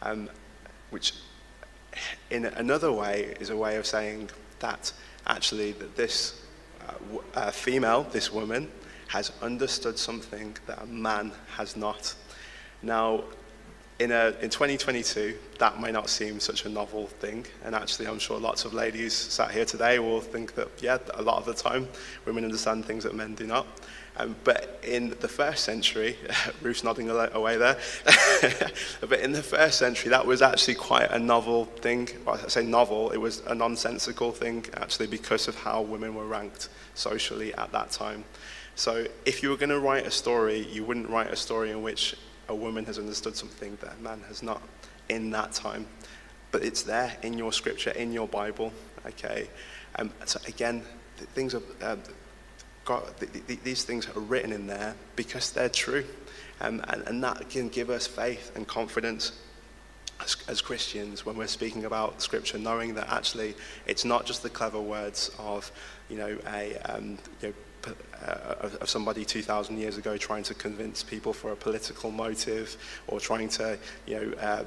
Um, 0.01 0.29
which, 0.89 1.13
in 2.29 2.45
another 2.45 2.91
way, 2.91 3.35
is 3.39 3.49
a 3.49 3.57
way 3.57 3.75
of 3.75 3.85
saying 3.85 4.29
that 4.59 4.93
actually 5.27 5.73
that 5.73 5.97
this 5.97 6.41
uh, 6.87 6.93
uh, 7.33 7.51
female, 7.51 8.03
this 8.03 8.31
woman, 8.31 8.71
has 9.07 9.31
understood 9.41 9.97
something 9.97 10.55
that 10.67 10.81
a 10.81 10.85
man 10.85 11.31
has 11.55 11.75
not. 11.77 12.15
Now, 12.81 13.23
in, 13.99 14.11
a, 14.11 14.35
in 14.41 14.49
2022, 14.49 15.37
that 15.59 15.79
may 15.79 15.91
not 15.91 16.09
seem 16.09 16.39
such 16.39 16.65
a 16.65 16.69
novel 16.69 17.07
thing. 17.07 17.45
And 17.63 17.73
actually, 17.73 18.07
I'm 18.07 18.19
sure 18.19 18.37
lots 18.37 18.65
of 18.65 18.73
ladies 18.73 19.13
sat 19.13 19.51
here 19.51 19.65
today 19.65 19.99
will 19.99 20.21
think 20.21 20.53
that, 20.55 20.67
yeah, 20.81 20.97
a 21.13 21.21
lot 21.21 21.37
of 21.37 21.45
the 21.45 21.53
time, 21.53 21.87
women 22.25 22.43
understand 22.43 22.85
things 22.85 23.03
that 23.03 23.15
men 23.15 23.35
do 23.35 23.47
not. 23.47 23.65
Um, 24.17 24.35
but 24.45 24.81
in 24.83 25.09
the 25.19 25.27
first 25.27 25.65
century, 25.65 26.17
Ruth's 26.61 26.83
nodding 26.83 27.09
away 27.09 27.57
there, 27.57 27.77
but 29.01 29.19
in 29.19 29.33
the 29.33 29.43
first 29.43 29.77
century, 29.77 30.09
that 30.09 30.25
was 30.25 30.41
actually 30.41 30.75
quite 30.75 31.11
a 31.11 31.19
novel 31.19 31.65
thing. 31.65 32.07
Well, 32.25 32.39
I 32.41 32.47
say 32.47 32.65
novel, 32.65 33.11
it 33.11 33.17
was 33.17 33.41
a 33.47 33.55
nonsensical 33.55 34.31
thing, 34.31 34.65
actually, 34.75 35.07
because 35.07 35.49
of 35.49 35.55
how 35.55 35.81
women 35.81 36.15
were 36.15 36.27
ranked 36.27 36.69
socially 36.93 37.53
at 37.55 37.73
that 37.73 37.91
time. 37.91 38.23
So 38.75 39.07
if 39.25 39.41
you 39.41 39.49
were 39.49 39.57
going 39.57 39.69
to 39.69 39.79
write 39.79 40.05
a 40.05 40.11
story, 40.11 40.67
you 40.67 40.83
wouldn't 40.83 41.09
write 41.09 41.31
a 41.31 41.35
story 41.35 41.71
in 41.71 41.81
which 41.81 42.15
a 42.49 42.55
woman 42.55 42.85
has 42.85 42.99
understood 42.99 43.35
something 43.35 43.77
that 43.81 43.93
a 43.97 44.01
man 44.01 44.21
has 44.27 44.43
not 44.43 44.61
in 45.09 45.31
that 45.31 45.53
time. 45.53 45.87
But 46.51 46.63
it's 46.63 46.83
there 46.83 47.15
in 47.23 47.37
your 47.37 47.53
scripture, 47.53 47.91
in 47.91 48.11
your 48.11 48.27
Bible, 48.27 48.73
okay? 49.05 49.49
Um, 49.97 50.11
so 50.25 50.39
again, 50.47 50.83
things 51.33 51.55
are, 51.55 51.61
uh, 51.81 51.95
God, 52.83 53.03
these 53.63 53.83
things 53.83 54.07
are 54.09 54.19
written 54.19 54.51
in 54.51 54.67
there 54.67 54.95
because 55.15 55.51
they're 55.51 55.69
true. 55.69 56.05
Um, 56.61 56.83
and, 56.89 57.01
and 57.07 57.23
that 57.23 57.49
can 57.49 57.69
give 57.69 57.89
us 57.89 58.07
faith 58.07 58.51
and 58.55 58.67
confidence 58.67 59.33
as, 60.21 60.37
as, 60.47 60.61
Christians 60.61 61.25
when 61.25 61.35
we're 61.35 61.47
speaking 61.47 61.83
about 61.83 62.21
Scripture, 62.21 62.57
knowing 62.57 62.93
that 62.93 63.09
actually 63.09 63.55
it's 63.85 64.05
not 64.05 64.25
just 64.25 64.43
the 64.43 64.49
clever 64.49 64.79
words 64.79 65.31
of, 65.37 65.69
you 66.09 66.17
know, 66.17 66.37
a 66.47 66.77
um, 66.85 67.17
you 67.41 67.49
know, 67.49 67.53
uh, 68.25 68.69
of, 68.81 68.89
somebody 68.89 69.25
2,000 69.25 69.77
years 69.77 69.97
ago 69.97 70.17
trying 70.17 70.43
to 70.43 70.53
convince 70.53 71.03
people 71.03 71.33
for 71.33 71.51
a 71.51 71.55
political 71.55 72.11
motive 72.11 72.77
or 73.07 73.19
trying 73.19 73.49
to, 73.49 73.77
you 74.05 74.15
know, 74.15 74.33
uh, 74.39 74.63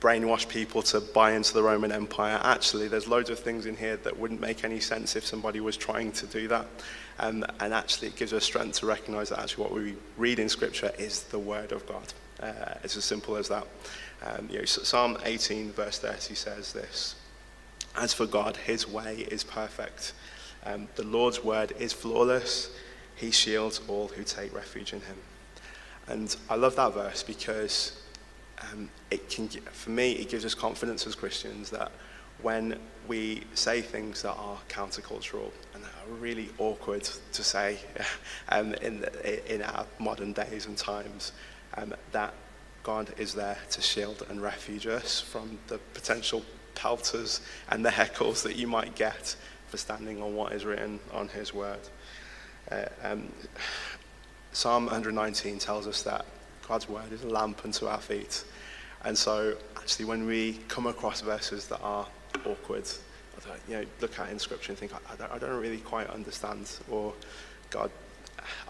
brainwash 0.00 0.48
people 0.48 0.82
to 0.82 1.00
buy 1.00 1.32
into 1.32 1.52
the 1.52 1.62
Roman 1.62 1.90
Empire. 1.90 2.40
Actually, 2.44 2.88
there's 2.88 3.08
loads 3.08 3.30
of 3.30 3.38
things 3.38 3.66
in 3.66 3.76
here 3.76 3.96
that 3.98 4.18
wouldn't 4.18 4.40
make 4.40 4.64
any 4.64 4.80
sense 4.80 5.16
if 5.16 5.26
somebody 5.26 5.60
was 5.60 5.76
trying 5.76 6.12
to 6.12 6.26
do 6.26 6.48
that. 6.48 6.66
Um, 7.18 7.44
and 7.60 7.74
actually, 7.74 8.08
it 8.08 8.16
gives 8.16 8.32
us 8.32 8.44
strength 8.44 8.78
to 8.78 8.86
recognize 8.86 9.30
that 9.30 9.40
actually 9.40 9.64
what 9.64 9.72
we 9.72 9.96
read 10.16 10.38
in 10.38 10.48
Scripture 10.48 10.92
is 10.98 11.24
the 11.24 11.38
Word 11.38 11.72
of 11.72 11.86
God. 11.86 12.12
Uh, 12.40 12.74
it's 12.84 12.96
as 12.96 13.04
simple 13.04 13.36
as 13.36 13.48
that. 13.48 13.66
Um, 14.22 14.48
you 14.50 14.58
know, 14.58 14.64
Psalm 14.64 15.18
18, 15.24 15.72
verse 15.72 15.98
30 15.98 16.34
says 16.34 16.72
this 16.72 17.16
As 17.96 18.12
for 18.12 18.26
God, 18.26 18.56
his 18.56 18.88
way 18.88 19.26
is 19.30 19.42
perfect. 19.42 20.12
Um, 20.68 20.86
the 20.96 21.04
Lord's 21.04 21.42
word 21.42 21.72
is 21.78 21.94
flawless. 21.94 22.70
He 23.16 23.30
shields 23.30 23.80
all 23.88 24.08
who 24.08 24.22
take 24.22 24.54
refuge 24.54 24.92
in 24.92 25.00
him. 25.00 25.16
And 26.06 26.34
I 26.50 26.56
love 26.56 26.76
that 26.76 26.92
verse 26.92 27.22
because 27.22 28.00
um, 28.60 28.90
it 29.10 29.30
can, 29.30 29.48
for 29.48 29.90
me, 29.90 30.12
it 30.12 30.28
gives 30.28 30.44
us 30.44 30.54
confidence 30.54 31.06
as 31.06 31.14
Christians 31.14 31.70
that 31.70 31.90
when 32.42 32.78
we 33.08 33.44
say 33.54 33.80
things 33.80 34.22
that 34.22 34.34
are 34.34 34.58
countercultural 34.68 35.50
and 35.74 35.82
that 35.82 35.90
are 36.06 36.14
really 36.20 36.50
awkward 36.58 37.04
to 37.32 37.42
say 37.42 37.78
um, 38.50 38.74
in, 38.74 39.04
in 39.46 39.62
our 39.62 39.86
modern 39.98 40.34
days 40.34 40.66
and 40.66 40.76
times, 40.76 41.32
um, 41.78 41.94
that 42.12 42.34
God 42.82 43.12
is 43.16 43.34
there 43.34 43.58
to 43.70 43.80
shield 43.80 44.24
and 44.28 44.42
refuge 44.42 44.86
us 44.86 45.20
from 45.20 45.58
the 45.68 45.78
potential 45.94 46.42
pelters 46.74 47.40
and 47.70 47.84
the 47.84 47.90
heckles 47.90 48.42
that 48.42 48.56
you 48.56 48.66
might 48.66 48.94
get 48.94 49.34
for 49.68 49.76
standing 49.76 50.22
on 50.22 50.34
what 50.34 50.52
is 50.52 50.64
written 50.64 50.98
on 51.12 51.28
his 51.28 51.54
word. 51.54 51.80
Uh, 52.70 52.84
um, 53.02 53.28
Psalm 54.52 54.84
119 54.84 55.58
tells 55.58 55.86
us 55.86 56.02
that 56.02 56.24
God's 56.66 56.88
word 56.88 57.12
is 57.12 57.22
a 57.22 57.28
lamp 57.28 57.60
unto 57.64 57.86
our 57.86 58.00
feet. 58.00 58.44
And 59.04 59.16
so, 59.16 59.56
actually, 59.76 60.06
when 60.06 60.26
we 60.26 60.58
come 60.68 60.86
across 60.86 61.20
verses 61.20 61.68
that 61.68 61.80
are 61.80 62.06
awkward, 62.44 62.84
you 63.68 63.76
know, 63.76 63.84
look 64.00 64.18
at 64.18 64.30
in 64.30 64.38
scripture 64.38 64.72
and 64.72 64.78
think, 64.78 64.92
I, 64.92 65.16
don't, 65.16 65.32
I 65.32 65.38
don't 65.38 65.60
really 65.60 65.78
quite 65.78 66.08
understand, 66.08 66.70
or 66.90 67.14
God, 67.70 67.90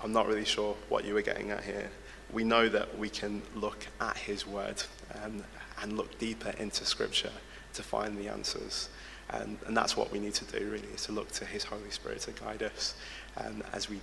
I'm 0.03 0.13
not 0.13 0.27
really 0.27 0.45
sure 0.45 0.77
what 0.89 1.05
you 1.05 1.15
were 1.15 1.23
getting 1.23 1.51
at 1.51 1.65
here. 1.65 1.91
We 2.33 2.45
know 2.45 2.69
that 2.69 2.99
we 2.99 3.09
can 3.09 3.43
look 3.55 3.87
at 4.01 4.17
his 4.17 4.47
word 4.47 4.83
um, 5.25 5.43
and 5.83 5.97
look 5.97 6.19
deeper 6.19 6.51
into 6.59 6.85
scripture 6.85 7.33
to 7.75 7.83
find 7.83 8.19
the 8.19 8.29
answers. 8.29 8.89
And, 9.31 9.59
and 9.67 9.77
that's 9.77 9.97
what 9.97 10.11
we 10.11 10.19
need 10.19 10.35
to 10.35 10.45
do, 10.47 10.71
really, 10.71 10.89
is 10.95 11.05
to 11.05 11.13
look 11.13 11.31
to 11.33 11.45
His 11.45 11.65
Holy 11.65 11.91
Spirit 11.91 12.21
to 12.23 12.33
guide 12.33 12.63
us 12.63 12.95
um, 13.37 13.63
as 13.73 13.91
we 13.91 14.01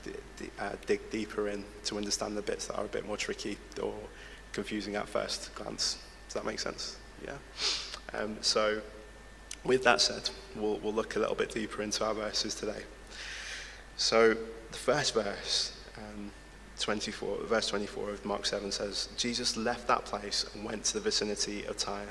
uh, 0.59 0.73
dig 0.85 1.09
deeper 1.09 1.47
in 1.47 1.63
to 1.85 1.97
understand 1.97 2.37
the 2.37 2.41
bits 2.41 2.67
that 2.67 2.77
are 2.77 2.85
a 2.85 2.89
bit 2.89 3.07
more 3.07 3.17
tricky 3.17 3.57
or 3.81 3.93
confusing 4.53 4.95
at 4.95 5.07
first 5.07 5.53
glance. 5.55 5.97
Does 6.27 6.35
that 6.35 6.45
make 6.45 6.59
sense? 6.59 6.97
Yeah. 7.23 7.37
Um, 8.13 8.37
so, 8.41 8.81
with 9.63 9.83
that 9.83 9.99
said, 9.99 10.29
we'll, 10.55 10.77
we'll 10.77 10.93
look 10.93 11.15
a 11.15 11.19
little 11.19 11.35
bit 11.35 11.49
deeper 11.49 11.81
into 11.81 12.05
our 12.05 12.13
verses 12.13 12.53
today. 12.53 12.83
So, 13.97 14.35
the 14.71 14.77
first 14.77 15.13
verse, 15.13 15.75
um, 15.97 16.31
24, 16.79 17.45
verse 17.45 17.67
24 17.67 18.09
of 18.11 18.25
Mark 18.25 18.45
7 18.45 18.71
says, 18.71 19.09
Jesus 19.17 19.57
left 19.57 19.87
that 19.87 20.05
place 20.05 20.45
and 20.53 20.63
went 20.63 20.83
to 20.85 20.93
the 20.93 20.99
vicinity 20.99 21.65
of 21.65 21.77
Tyre. 21.77 22.09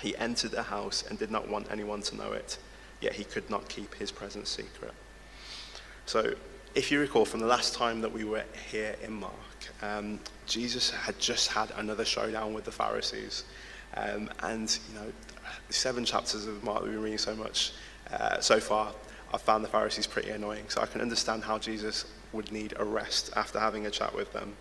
He 0.00 0.16
entered 0.16 0.50
the 0.50 0.62
house 0.62 1.04
and 1.08 1.18
did 1.18 1.30
not 1.30 1.48
want 1.48 1.70
anyone 1.70 2.02
to 2.02 2.16
know 2.16 2.32
it, 2.32 2.58
yet 3.00 3.14
he 3.14 3.24
could 3.24 3.48
not 3.50 3.68
keep 3.68 3.94
his 3.94 4.10
presence 4.10 4.50
secret. 4.50 4.92
So, 6.06 6.34
if 6.74 6.90
you 6.90 7.00
recall 7.00 7.24
from 7.24 7.40
the 7.40 7.46
last 7.46 7.74
time 7.74 8.00
that 8.00 8.12
we 8.12 8.24
were 8.24 8.44
here 8.70 8.96
in 9.02 9.12
Mark, 9.12 9.32
um, 9.80 10.18
Jesus 10.46 10.90
had 10.90 11.18
just 11.20 11.48
had 11.48 11.70
another 11.76 12.04
showdown 12.04 12.52
with 12.52 12.64
the 12.64 12.72
Pharisees. 12.72 13.44
Um, 13.96 14.28
and, 14.42 14.76
you 14.88 14.98
know, 14.98 15.12
seven 15.70 16.04
chapters 16.04 16.46
of 16.46 16.64
Mark 16.64 16.82
we've 16.82 16.92
been 16.92 17.02
reading 17.02 17.18
so 17.18 17.36
much 17.36 17.72
uh, 18.10 18.40
so 18.40 18.58
far, 18.58 18.92
I've 19.32 19.42
found 19.42 19.64
the 19.64 19.68
Pharisees 19.68 20.06
pretty 20.06 20.30
annoying. 20.30 20.64
So 20.68 20.80
I 20.80 20.86
can 20.86 21.00
understand 21.00 21.44
how 21.44 21.58
Jesus 21.58 22.06
would 22.32 22.50
need 22.50 22.74
a 22.76 22.84
rest 22.84 23.30
after 23.36 23.60
having 23.60 23.86
a 23.86 23.90
chat 23.90 24.14
with 24.14 24.32
them 24.32 24.56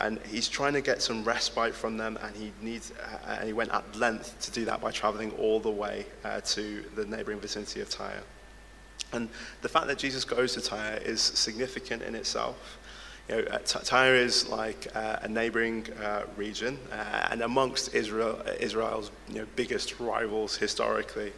and 0.00 0.18
he's 0.30 0.48
trying 0.48 0.72
to 0.72 0.80
get 0.80 1.02
some 1.02 1.24
respite 1.24 1.74
from 1.74 1.96
them, 1.96 2.18
and 2.22 2.34
he 2.34 2.52
needs, 2.62 2.92
uh, 2.92 3.36
and 3.38 3.46
he 3.46 3.52
went 3.52 3.70
at 3.70 3.96
length 3.96 4.40
to 4.40 4.50
do 4.50 4.64
that 4.64 4.80
by 4.80 4.90
traveling 4.90 5.30
all 5.32 5.60
the 5.60 5.70
way 5.70 6.06
uh, 6.24 6.40
to 6.40 6.84
the 6.94 7.04
neighboring 7.04 7.38
vicinity 7.38 7.80
of 7.80 7.90
Tyre. 7.90 8.22
And 9.12 9.28
the 9.62 9.68
fact 9.68 9.86
that 9.88 9.98
Jesus 9.98 10.24
goes 10.24 10.54
to 10.54 10.60
Tyre 10.60 11.00
is 11.04 11.20
significant 11.20 12.02
in 12.02 12.14
itself. 12.14 12.78
You 13.28 13.36
know, 13.36 13.42
uh, 13.42 13.58
Tyre 13.58 14.14
is 14.14 14.48
like 14.48 14.86
uh, 14.94 15.18
a 15.22 15.28
neighboring 15.28 15.86
uh, 16.02 16.22
region, 16.36 16.78
uh, 16.90 17.28
and 17.30 17.42
amongst 17.42 17.94
Israel, 17.94 18.42
Israel's 18.58 19.10
you 19.28 19.40
know, 19.40 19.46
biggest 19.56 20.00
rivals 20.00 20.56
historically. 20.56 21.32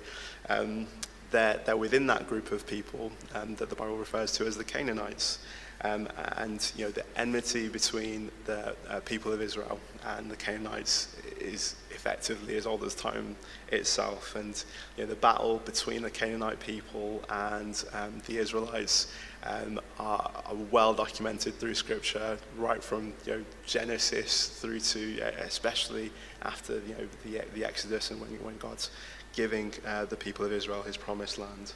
Um, 0.49 0.87
they're, 1.31 1.61
they're 1.65 1.77
within 1.77 2.07
that 2.07 2.29
group 2.29 2.53
of 2.53 2.67
people 2.67 3.11
um, 3.35 3.57
that 3.57 3.71
the 3.71 3.77
Bible 3.77 3.97
refers 3.97 4.33
to 4.33 4.47
as 4.47 4.57
the 4.57 4.65
Canaanites. 4.65 5.39
Um, 5.85 6.09
and 6.37 6.73
you 6.77 6.85
know 6.85 6.91
the 6.93 7.05
enmity 7.17 7.69
between 7.69 8.31
the 8.45 8.77
uh, 8.89 9.01
people 9.01 9.33
of 9.33 9.43
Israel 9.43 9.81
and 10.07 10.31
the 10.31 10.37
Canaanites 10.37 11.17
is 11.41 11.75
effectively 11.91 12.57
as 12.57 12.67
old 12.67 12.85
as 12.85 12.95
time 12.95 13.37
itself. 13.73 14.37
And 14.37 14.63
you 14.97 15.05
know 15.05 15.11
the 15.11 15.17
battle 15.17 15.59
between 15.65 16.03
the 16.03 16.11
Canaanite 16.11 16.61
people 16.61 17.23
and 17.29 17.83
um, 17.93 18.23
the 18.27 18.39
Israelites 18.39 19.13
um, 19.45 19.81
are, 19.99 20.31
are, 20.47 20.55
well 20.71 20.95
documented 20.95 21.55
through 21.55 21.75
Scripture, 21.75 22.39
right 22.57 22.83
from 22.83 23.13
you 23.27 23.33
know 23.33 23.45
Genesis 23.67 24.49
through 24.49 24.81
to 24.81 25.21
uh, 25.21 25.31
especially 25.41 26.13
after 26.43 26.75
you 26.87 26.95
know 26.95 27.09
the, 27.25 27.45
the 27.55 27.65
Exodus 27.65 28.13
and 28.13 28.21
when 28.21 28.31
when 28.45 28.57
God's 28.59 28.91
giving 29.33 29.73
uh, 29.87 30.05
the 30.05 30.17
people 30.17 30.45
of 30.45 30.53
Israel 30.53 30.83
His 30.83 30.97
promised 30.97 31.39
land. 31.39 31.73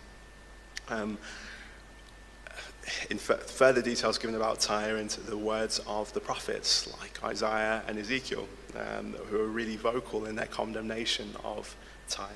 Um, 0.89 1.19
in 3.11 3.19
further 3.19 3.83
details 3.83 4.19
given 4.19 4.37
about 4.37 4.61
Tyre 4.61 4.97
into 4.97 5.21
the 5.21 5.37
words 5.37 5.81
of 5.87 6.13
the 6.13 6.21
prophets 6.21 6.93
like 7.01 7.23
Isaiah 7.25 7.83
and 7.89 7.99
Ezekiel, 7.99 8.47
um, 8.77 9.15
who 9.29 9.41
are 9.41 9.49
really 9.49 9.77
vocal 9.77 10.27
in 10.27 10.37
their 10.37 10.47
condemnation 10.47 11.31
of 11.45 11.75
Tyre. 12.09 12.29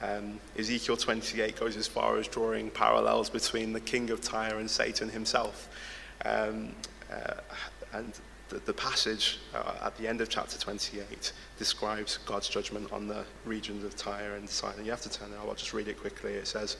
Um, 0.00 0.40
Ezekiel 0.58 0.96
28 0.96 1.58
goes 1.58 1.76
as 1.76 1.86
far 1.86 2.18
as 2.18 2.28
drawing 2.28 2.70
parallels 2.70 3.30
between 3.30 3.72
the 3.72 3.80
king 3.80 4.10
of 4.10 4.20
Tyre 4.20 4.58
and 4.58 4.70
Satan 4.70 5.08
himself. 5.08 5.68
Um, 6.24 6.74
uh, 7.10 7.34
and 7.92 8.12
the, 8.48 8.58
the 8.60 8.72
passage 8.72 9.38
uh, 9.54 9.86
at 9.86 9.96
the 9.96 10.06
end 10.06 10.20
of 10.20 10.28
chapter 10.28 10.58
28 10.58 11.32
describes 11.58 12.18
God's 12.18 12.48
judgment 12.48 12.92
on 12.92 13.08
the 13.08 13.24
regions 13.44 13.84
of 13.84 13.96
Tyre 13.96 14.36
and 14.36 14.48
Sidon. 14.48 14.84
You 14.84 14.90
have 14.90 15.00
to 15.02 15.10
turn 15.10 15.32
it, 15.32 15.36
I'll 15.38 15.54
just 15.54 15.72
read 15.72 15.88
it 15.88 15.98
quickly. 15.98 16.32
It 16.32 16.46
says, 16.46 16.76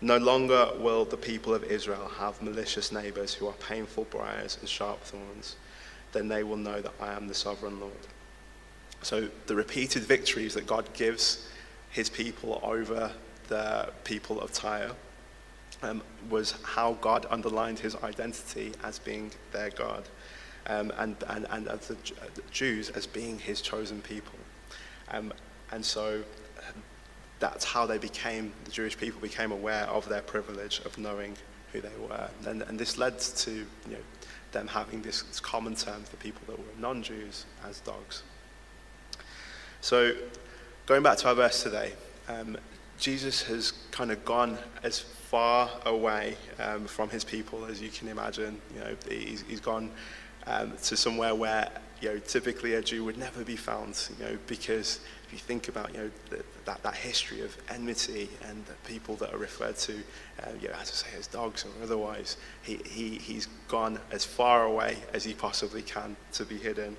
no 0.00 0.16
longer 0.18 0.70
will 0.78 1.04
the 1.04 1.16
people 1.16 1.54
of 1.54 1.64
Israel 1.64 2.10
have 2.18 2.40
malicious 2.42 2.92
neighbors 2.92 3.34
who 3.34 3.46
are 3.46 3.54
painful 3.54 4.04
briars 4.04 4.58
and 4.60 4.68
sharp 4.68 5.02
thorns. 5.02 5.56
Then 6.12 6.28
they 6.28 6.42
will 6.44 6.56
know 6.56 6.80
that 6.80 6.92
I 7.00 7.12
am 7.12 7.28
the 7.28 7.34
sovereign 7.34 7.80
Lord. 7.80 7.92
So 9.02 9.28
the 9.46 9.54
repeated 9.54 10.02
victories 10.02 10.54
that 10.54 10.66
God 10.66 10.92
gives 10.94 11.48
his 11.90 12.08
people 12.08 12.60
over 12.62 13.12
the 13.48 13.90
people 14.04 14.40
of 14.40 14.52
Tyre 14.52 14.92
um, 15.82 16.02
was 16.30 16.54
how 16.62 16.94
God 16.94 17.26
underlined 17.30 17.78
his 17.78 17.94
identity 17.96 18.72
as 18.82 18.98
being 18.98 19.30
their 19.52 19.70
God 19.70 20.04
um, 20.66 20.92
and, 20.96 21.16
and, 21.28 21.46
and 21.50 21.68
as 21.68 21.88
the 21.88 21.96
Jews 22.50 22.90
as 22.90 23.06
being 23.06 23.38
his 23.38 23.60
chosen 23.60 24.00
people. 24.00 24.38
Um, 25.10 25.32
and 25.70 25.84
so 25.84 26.22
that's 27.40 27.64
how 27.64 27.86
they 27.86 27.98
became, 27.98 28.52
the 28.64 28.70
Jewish 28.70 28.96
people 28.96 29.20
became 29.20 29.52
aware 29.52 29.84
of 29.84 30.08
their 30.08 30.22
privilege 30.22 30.80
of 30.84 30.96
knowing 30.98 31.36
who 31.72 31.80
they 31.80 31.96
were. 32.08 32.28
And, 32.46 32.62
and 32.62 32.78
this 32.78 32.96
led 32.98 33.18
to 33.18 33.50
you 33.50 33.66
know, 33.88 33.98
them 34.52 34.68
having 34.68 35.02
this, 35.02 35.22
this 35.22 35.40
common 35.40 35.74
term 35.74 36.02
for 36.04 36.16
people 36.16 36.42
that 36.46 36.58
were 36.58 36.64
non-Jews 36.78 37.44
as 37.68 37.80
dogs. 37.80 38.22
So 39.80 40.12
going 40.86 41.02
back 41.02 41.18
to 41.18 41.28
our 41.28 41.34
verse 41.34 41.62
today, 41.62 41.92
um, 42.28 42.56
Jesus 42.98 43.42
has 43.42 43.72
kind 43.90 44.10
of 44.10 44.24
gone 44.24 44.56
as 44.82 45.00
far 45.00 45.68
away 45.84 46.36
um, 46.60 46.86
from 46.86 47.10
his 47.10 47.24
people 47.24 47.64
as 47.66 47.82
you 47.82 47.88
can 47.88 48.08
imagine. 48.08 48.60
You 48.74 48.80
know, 48.80 48.96
he's, 49.08 49.42
he's 49.42 49.60
gone 49.60 49.90
um, 50.46 50.72
to 50.84 50.96
somewhere 50.96 51.34
where 51.34 51.68
you 52.00 52.10
know 52.10 52.18
typically 52.18 52.74
a 52.74 52.82
Jew 52.82 53.04
would 53.04 53.18
never 53.18 53.44
be 53.44 53.56
found. 53.56 54.08
You 54.18 54.24
know, 54.24 54.38
because 54.46 55.00
you 55.34 55.40
think 55.40 55.68
about 55.68 55.92
you 55.92 55.98
know 55.98 56.10
the, 56.30 56.42
that, 56.64 56.82
that 56.82 56.94
history 56.94 57.42
of 57.42 57.56
enmity 57.68 58.28
and 58.48 58.64
the 58.66 58.74
people 58.88 59.16
that 59.16 59.34
are 59.34 59.38
referred 59.38 59.76
to, 59.76 59.92
uh, 60.42 60.50
you 60.60 60.68
know, 60.68 60.74
as 60.80 60.90
I 60.90 61.10
say, 61.10 61.18
as 61.18 61.26
dogs 61.26 61.64
or 61.64 61.82
otherwise, 61.82 62.36
he, 62.62 62.80
he, 62.86 63.16
he's 63.16 63.48
gone 63.68 63.98
as 64.10 64.24
far 64.24 64.64
away 64.64 64.96
as 65.12 65.24
he 65.24 65.34
possibly 65.34 65.82
can 65.82 66.16
to 66.32 66.44
be 66.44 66.56
hidden. 66.56 66.96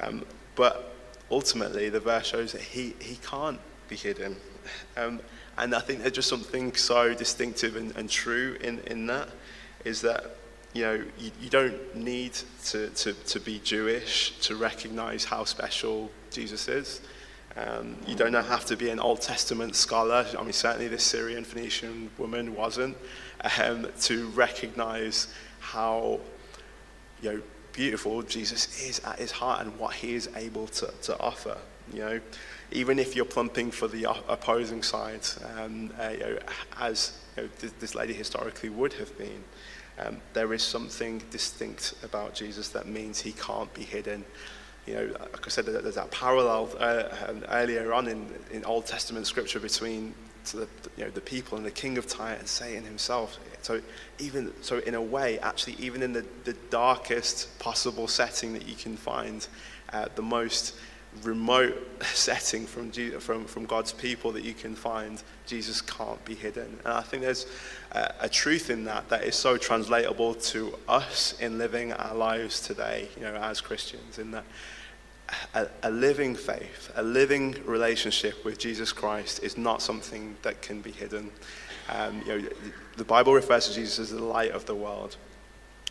Um, 0.00 0.24
but 0.54 0.94
ultimately, 1.30 1.88
the 1.88 2.00
verse 2.00 2.26
shows 2.26 2.52
that 2.52 2.62
he, 2.62 2.94
he 3.00 3.16
can't 3.16 3.60
be 3.88 3.96
hidden. 3.96 4.36
Um, 4.96 5.20
and 5.58 5.74
I 5.74 5.80
think 5.80 6.00
there's 6.00 6.12
just 6.12 6.28
something 6.28 6.74
so 6.76 7.14
distinctive 7.14 7.74
and, 7.74 7.96
and 7.96 8.08
true 8.08 8.56
in, 8.60 8.78
in 8.86 9.06
that 9.06 9.28
is 9.84 10.00
that 10.02 10.36
you 10.72 10.82
know 10.82 11.04
you, 11.18 11.30
you 11.40 11.50
don't 11.50 11.96
need 11.96 12.32
to, 12.66 12.90
to, 12.90 13.12
to 13.12 13.40
be 13.40 13.58
Jewish 13.58 14.38
to 14.42 14.54
recognize 14.54 15.24
how 15.24 15.42
special 15.42 16.12
Jesus 16.30 16.68
is. 16.68 17.00
Um, 17.56 17.96
you 18.06 18.14
don't 18.14 18.32
have 18.32 18.64
to 18.66 18.76
be 18.76 18.88
an 18.88 18.98
Old 18.98 19.20
Testament 19.20 19.76
scholar. 19.76 20.26
I 20.38 20.42
mean, 20.42 20.52
certainly 20.52 20.88
this 20.88 21.04
Syrian 21.04 21.44
Phoenician 21.44 22.10
woman 22.16 22.54
wasn't, 22.54 22.96
um, 23.60 23.88
to 24.02 24.28
recognize 24.28 25.28
how 25.60 26.20
you 27.20 27.32
know, 27.32 27.42
beautiful 27.72 28.22
Jesus 28.22 28.82
is 28.82 29.00
at 29.00 29.18
his 29.18 29.30
heart 29.30 29.66
and 29.66 29.78
what 29.78 29.94
he 29.94 30.14
is 30.14 30.30
able 30.34 30.66
to, 30.68 30.92
to 31.02 31.18
offer. 31.20 31.58
You 31.92 31.98
know, 32.00 32.20
even 32.70 32.98
if 32.98 33.14
you're 33.14 33.26
plumping 33.26 33.70
for 33.70 33.86
the 33.86 34.10
opposing 34.28 34.82
side, 34.82 35.26
um, 35.58 35.92
uh, 36.00 36.08
you 36.08 36.18
know, 36.20 36.38
as 36.80 37.18
you 37.36 37.42
know, 37.42 37.48
this, 37.60 37.72
this, 37.80 37.94
lady 37.94 38.14
historically 38.14 38.70
would 38.70 38.94
have 38.94 39.16
been, 39.18 39.44
um, 39.98 40.18
there 40.32 40.54
is 40.54 40.62
something 40.62 41.22
distinct 41.30 41.94
about 42.02 42.34
Jesus 42.34 42.70
that 42.70 42.86
means 42.86 43.20
he 43.20 43.32
can't 43.32 43.72
be 43.74 43.82
hidden 43.82 44.24
you 44.86 44.94
know, 44.94 45.06
like 45.32 45.46
I 45.46 45.48
said, 45.48 45.66
there's 45.66 45.94
that 45.94 46.10
parallel 46.10 46.70
uh, 46.78 47.04
um, 47.28 47.44
earlier 47.48 47.92
on 47.92 48.08
in, 48.08 48.26
in 48.50 48.64
Old 48.64 48.86
Testament 48.86 49.26
scripture 49.26 49.60
between 49.60 50.14
the, 50.50 50.66
you 50.96 51.04
know, 51.04 51.10
the 51.10 51.20
people 51.20 51.56
and 51.56 51.64
the 51.64 51.70
king 51.70 51.98
of 51.98 52.06
Tyre 52.06 52.34
and 52.34 52.48
Satan 52.48 52.84
himself. 52.84 53.38
So 53.62 53.80
even 54.18 54.52
so, 54.60 54.78
in 54.78 54.94
a 54.94 55.00
way, 55.00 55.38
actually, 55.38 55.76
even 55.78 56.02
in 56.02 56.12
the, 56.12 56.26
the 56.44 56.54
darkest 56.70 57.56
possible 57.60 58.08
setting 58.08 58.52
that 58.54 58.66
you 58.66 58.74
can 58.74 58.96
find, 58.96 59.46
uh, 59.92 60.06
the 60.16 60.22
most 60.22 60.74
remote 61.22 61.76
setting 62.04 62.66
from, 62.66 62.90
from, 62.90 63.44
from 63.44 63.66
God's 63.66 63.92
people 63.92 64.32
that 64.32 64.44
you 64.44 64.54
can 64.54 64.74
find, 64.74 65.22
Jesus 65.46 65.80
can't 65.80 66.22
be 66.24 66.34
hidden. 66.34 66.78
And 66.84 66.94
I 66.94 67.02
think 67.02 67.22
there's 67.22 67.46
a, 67.92 68.14
a 68.20 68.28
truth 68.28 68.70
in 68.70 68.84
that 68.84 69.08
that 69.10 69.24
is 69.24 69.36
so 69.36 69.56
translatable 69.56 70.34
to 70.34 70.78
us 70.88 71.38
in 71.40 71.58
living 71.58 71.92
our 71.92 72.14
lives 72.14 72.60
today, 72.60 73.08
you 73.16 73.22
know, 73.22 73.34
as 73.36 73.60
Christians, 73.60 74.18
in 74.18 74.30
that 74.32 74.44
a, 75.54 75.66
a, 75.82 75.90
living 75.90 76.34
faith, 76.34 76.90
a 76.94 77.02
living 77.02 77.56
relationship 77.64 78.44
with 78.44 78.58
Jesus 78.58 78.92
Christ 78.92 79.42
is 79.42 79.56
not 79.56 79.82
something 79.82 80.36
that 80.42 80.62
can 80.62 80.80
be 80.80 80.90
hidden. 80.90 81.30
Um, 81.88 82.22
you 82.26 82.42
know, 82.42 82.48
the 82.96 83.04
Bible 83.04 83.34
refers 83.34 83.68
to 83.68 83.74
Jesus 83.74 83.98
as 83.98 84.10
the 84.10 84.22
light 84.22 84.50
of 84.50 84.66
the 84.66 84.74
world. 84.74 85.16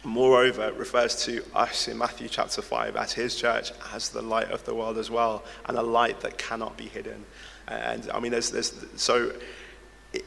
Moreover, 0.04 0.72
refers 0.74 1.24
to 1.26 1.44
us 1.54 1.88
in 1.88 1.98
Matthew 1.98 2.28
chapter 2.28 2.62
5 2.62 2.96
as 2.96 3.14
his 3.14 3.36
church 3.36 3.72
as 3.94 4.10
the 4.10 4.22
light 4.22 4.50
of 4.50 4.66
the 4.66 4.74
world 4.74 4.98
as 4.98 5.12
well, 5.12 5.44
and 5.66 5.78
a 5.78 5.82
light 5.82 6.22
that 6.22 6.38
cannot 6.38 6.76
be 6.76 6.86
hidden. 6.86 7.24
And 7.68 8.10
I 8.12 8.20
mean, 8.20 8.32
there's, 8.32 8.50
there's 8.50 8.74
so 8.96 9.32
it, 10.12 10.26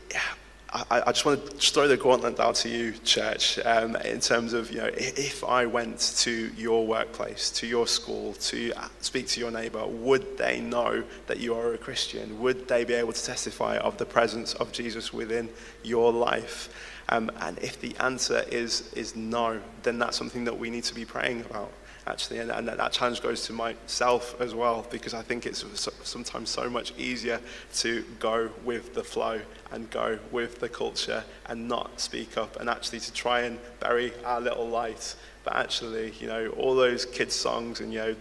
I, 0.75 1.02
I, 1.07 1.12
just 1.12 1.25
want 1.25 1.47
to 1.47 1.57
throw 1.57 1.87
the 1.87 1.97
gauntlet 1.97 2.37
down 2.37 2.54
to 2.54 2.69
you, 2.69 2.95
church, 3.04 3.61
um, 3.64 3.95
in 3.97 4.19
terms 4.19 4.52
of, 4.52 4.73
you 4.73 4.78
know, 4.78 4.90
if 4.93 5.45
I 5.45 5.66
went 5.66 6.00
to 6.19 6.50
your 6.57 6.85
workplace, 6.85 7.50
to 7.52 7.66
your 7.66 7.87
school, 7.87 8.33
to 8.35 8.73
speak 9.00 9.28
to 9.28 9.40
your 9.40 9.52
neighbor, 9.52 9.87
would 9.87 10.37
they 10.37 10.61
know 10.61 11.04
that 11.28 11.38
you 11.38 11.54
are 11.54 11.75
a 11.75 11.78
Christian? 11.78 12.40
Would 12.40 12.66
they 12.66 12.85
be 12.85 12.95
able 12.95 13.12
to 13.12 13.25
testify 13.25 13.76
of 13.76 13.99
the 13.99 14.04
presence 14.04 14.54
of 14.54 14.73
Jesus 14.73 15.12
within 15.12 15.49
your 15.85 16.12
life? 16.12 16.69
Um, 17.08 17.30
and 17.40 17.58
if 17.58 17.80
the 17.80 17.94
answer 18.00 18.44
is, 18.50 18.92
is 18.94 19.14
no, 19.14 19.61
then 19.82 19.99
that's 19.99 20.16
something 20.16 20.44
that 20.44 20.58
we 20.58 20.70
need 20.70 20.84
to 20.84 20.94
be 20.94 21.04
praying 21.04 21.42
about, 21.42 21.70
actually. 22.06 22.38
And, 22.38 22.50
and 22.50 22.68
that 22.68 22.92
challenge 22.92 23.23
goes 23.23 23.46
to 23.46 23.52
myself 23.52 24.40
as 24.40 24.54
well, 24.54 24.87
because 24.90 25.12
I 25.12 25.23
think 25.23 25.44
it's 25.44 25.64
sometimes 26.02 26.50
so 26.50 26.70
much 26.70 26.92
easier 26.96 27.40
to 27.75 28.04
go 28.18 28.50
with 28.64 28.94
the 28.94 29.04
flow 29.04 29.40
and 29.70 29.90
go 29.90 30.18
with 30.30 30.61
the 30.61 30.68
culture 30.68 31.25
and 31.46 31.68
not 31.68 32.00
speak 32.00 32.38
up 32.38 32.58
and 32.58 32.70
actually 32.70 33.00
to 33.00 33.12
try 33.12 33.40
and 33.40 33.58
bury 33.80 34.12
our 34.25 34.40
little 34.40 34.68
light. 34.68 35.14
But 35.44 35.56
actually, 35.56 36.12
you 36.20 36.26
know, 36.26 36.49
all 36.56 36.75
those 36.75 37.04
kids' 37.04 37.34
songs 37.34 37.80
and, 37.80 37.92
you 37.92 37.99
know, 37.99 38.16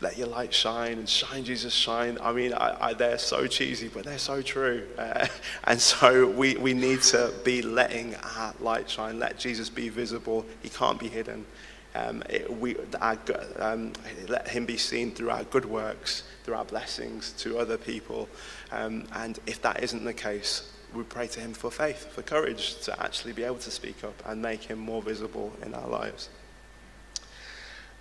let 0.00 0.18
your 0.18 0.26
light 0.26 0.52
shine 0.52 0.98
and 0.98 1.08
shine 1.08 1.44
Jesus 1.44 1.72
shine. 1.72 2.18
I 2.20 2.32
mean, 2.32 2.52
I, 2.52 2.88
I, 2.88 2.94
they're 2.94 3.18
so 3.18 3.46
cheesy, 3.46 3.88
but 3.88 4.04
they're 4.04 4.18
so 4.18 4.42
true. 4.42 4.86
Uh, 4.98 5.26
and 5.64 5.80
so 5.80 6.28
we, 6.28 6.56
we 6.56 6.74
need 6.74 7.02
to 7.02 7.32
be 7.44 7.62
letting 7.62 8.14
our 8.16 8.54
light 8.60 8.90
shine. 8.90 9.18
Let 9.18 9.38
Jesus 9.38 9.70
be 9.70 9.88
visible. 9.88 10.44
He 10.62 10.68
can't 10.68 10.98
be 10.98 11.08
hidden. 11.08 11.46
Um, 11.94 12.22
it, 12.28 12.52
we, 12.58 12.76
our, 13.00 13.18
um, 13.58 13.94
let 14.28 14.48
him 14.48 14.66
be 14.66 14.76
seen 14.76 15.12
through 15.12 15.30
our 15.30 15.44
good 15.44 15.64
works, 15.64 16.24
through 16.44 16.54
our 16.54 16.64
blessings 16.66 17.32
to 17.38 17.58
other 17.58 17.78
people. 17.78 18.28
Um, 18.70 19.06
and 19.14 19.38
if 19.46 19.62
that 19.62 19.82
isn't 19.82 20.04
the 20.04 20.12
case, 20.12 20.70
we 20.94 21.04
pray 21.04 21.26
to 21.28 21.40
him 21.40 21.54
for 21.54 21.70
faith, 21.70 22.12
for 22.12 22.20
courage 22.20 22.80
to 22.82 23.02
actually 23.02 23.32
be 23.32 23.44
able 23.44 23.56
to 23.56 23.70
speak 23.70 24.04
up 24.04 24.22
and 24.26 24.42
make 24.42 24.64
him 24.64 24.78
more 24.78 25.00
visible 25.00 25.52
in 25.64 25.72
our 25.72 25.88
lives. 25.88 26.28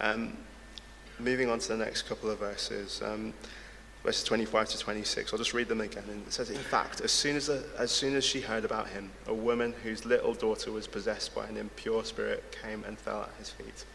Um, 0.01 0.38
moving 1.19 1.49
on 1.49 1.60
to 1.60 1.67
the 1.69 1.78
next 1.78 2.04
couple 2.04 2.30
of 2.30 2.39
verses, 2.39 3.01
um, 3.04 3.34
verses 4.04 4.23
25 4.23 4.69
to 4.69 4.80
26, 4.80 5.34
I'll 5.34 5.39
just 5.39 5.54
read 5.54 5.67
them 5.67 5.82
again. 5.82 6.04
And 6.10 6.25
it 6.25 6.34
says, 6.34 6.49
In 6.49 6.58
fact, 6.58 7.01
as 7.01 7.12
soon 7.12 7.36
as, 7.36 7.49
as 7.49 7.91
soon 7.91 8.15
as 8.15 8.23
she 8.23 8.41
heard 8.41 8.65
about 8.65 8.88
him, 8.89 9.12
a 9.28 9.34
woman 9.34 9.73
whose 9.84 10.06
little 10.06 10.34
daughter 10.34 10.71
was 10.71 10.88
possessed 10.88 11.34
by 11.34 11.47
an 11.47 11.58
impure 11.58 12.04
spirit 12.04 12.56
came 12.63 12.84
and 12.84 12.97
fell 12.97 13.23
at 13.23 13.32
his 13.39 13.49
feet. 13.49 13.86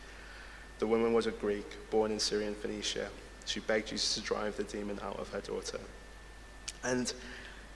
The 0.78 0.86
woman 0.86 1.12
was 1.12 1.26
a 1.26 1.30
Greek, 1.30 1.90
born 1.90 2.10
in 2.10 2.18
Syrian 2.18 2.54
Phoenicia. 2.54 3.08
She 3.44 3.60
begged 3.60 3.88
Jesus 3.88 4.14
to 4.14 4.20
drive 4.20 4.56
the 4.56 4.64
demon 4.64 4.98
out 5.02 5.18
of 5.18 5.28
her 5.30 5.40
daughter. 5.40 5.80
And 6.82 7.12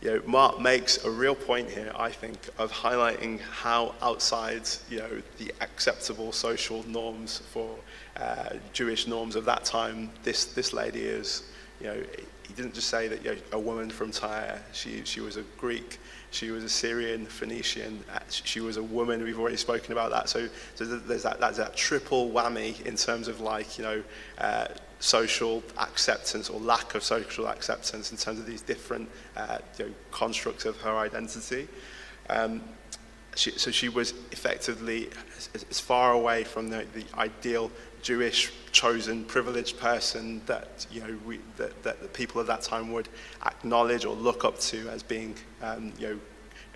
you 0.04 0.10
know, 0.10 0.22
Mark 0.26 0.60
makes 0.60 1.02
a 1.04 1.10
real 1.10 1.34
point 1.34 1.70
here, 1.70 1.90
I 1.96 2.10
think, 2.10 2.50
of 2.58 2.70
highlighting 2.70 3.40
how 3.40 3.94
outside 4.02 4.68
you 4.90 4.98
know, 4.98 5.22
the 5.38 5.50
acceptable 5.62 6.30
social 6.30 6.86
norms 6.86 7.38
for 7.38 7.74
uh, 8.18 8.50
Jewish 8.74 9.06
norms 9.06 9.34
of 9.34 9.46
that 9.46 9.64
time, 9.64 10.10
this, 10.22 10.44
this 10.44 10.74
lady 10.74 11.00
is. 11.00 11.44
You 11.80 11.86
know, 11.86 12.02
he 12.46 12.52
didn't 12.52 12.74
just 12.74 12.88
say 12.88 13.08
that 13.08 13.24
you 13.24 13.32
know, 13.32 13.38
a 13.52 13.58
woman 13.58 13.88
from 13.88 14.10
Tyre, 14.10 14.60
she, 14.72 15.02
she 15.04 15.20
was 15.20 15.38
a 15.38 15.42
Greek, 15.58 15.98
she 16.30 16.50
was 16.50 16.64
a 16.64 16.68
Syrian, 16.68 17.24
Phoenician, 17.24 18.04
uh, 18.12 18.18
she 18.28 18.60
was 18.60 18.76
a 18.76 18.82
woman, 18.82 19.24
we've 19.24 19.40
already 19.40 19.56
spoken 19.56 19.92
about 19.92 20.10
that. 20.10 20.28
So, 20.28 20.48
so 20.74 20.84
there's 20.84 21.22
that, 21.22 21.40
that 21.40 21.76
triple 21.76 22.30
whammy 22.30 22.80
in 22.84 22.96
terms 22.96 23.26
of 23.26 23.40
like, 23.40 23.78
you 23.78 23.84
know, 23.84 24.02
uh, 24.38 24.66
social 25.04 25.62
acceptance 25.76 26.48
or 26.48 26.58
lack 26.58 26.94
of 26.94 27.04
social 27.04 27.46
acceptance 27.46 28.10
in 28.10 28.16
terms 28.16 28.38
of 28.38 28.46
these 28.46 28.62
different 28.62 29.06
uh, 29.36 29.58
you 29.78 29.84
know, 29.84 29.94
constructs 30.10 30.64
of 30.64 30.80
her 30.80 30.96
identity. 30.96 31.68
Um, 32.30 32.62
she, 33.36 33.50
so 33.50 33.70
she 33.70 33.90
was 33.90 34.14
effectively 34.32 35.10
as, 35.54 35.66
as 35.68 35.78
far 35.78 36.12
away 36.12 36.42
from 36.42 36.70
the, 36.70 36.86
the 36.94 37.04
ideal 37.18 37.70
Jewish 38.00 38.50
chosen 38.72 39.26
privileged 39.26 39.78
person 39.78 40.40
that 40.46 40.86
you 40.90 41.02
know 41.02 41.18
we, 41.26 41.38
that, 41.58 41.82
that 41.82 42.00
the 42.00 42.08
people 42.08 42.40
of 42.40 42.46
that 42.46 42.62
time 42.62 42.90
would 42.92 43.10
acknowledge 43.44 44.06
or 44.06 44.14
look 44.14 44.42
up 44.44 44.58
to 44.60 44.88
as 44.88 45.02
being 45.02 45.34
um, 45.62 45.92
you 45.98 46.08
know 46.08 46.18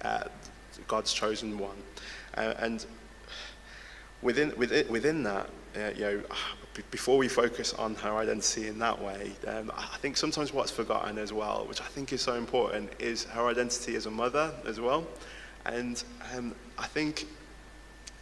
uh, 0.03 0.25
God's 0.87 1.15
chosen 1.15 1.57
one, 1.57 1.77
uh, 2.37 2.55
and 2.59 2.85
within 4.21 4.53
within 4.59 4.87
within 4.89 5.23
that 5.23 5.49
uh, 5.77 5.91
you 5.97 6.01
know 6.03 6.23
before 6.91 7.19
we 7.19 7.29
focus 7.29 7.75
on 7.75 7.95
her 7.97 8.17
identity 8.17 8.69
in 8.69 8.79
that 8.79 9.01
way, 9.01 9.33
um, 9.47 9.73
I 9.77 9.97
think 9.99 10.17
sometimes 10.17 10.53
what's 10.53 10.71
forgotten 10.71 11.19
as 11.19 11.33
well, 11.33 11.67
which 11.69 11.81
I 11.81 11.85
think 11.85 12.13
is 12.13 12.23
so 12.23 12.35
important, 12.35 12.91
is 12.99 13.25
her 13.25 13.47
identity 13.49 13.97
as 13.97 14.07
a 14.07 14.11
mother 14.11 14.53
as 14.67 14.81
well. 14.81 15.07
And 15.67 16.03
um, 16.35 16.55
I 16.79 16.87
think, 16.87 17.27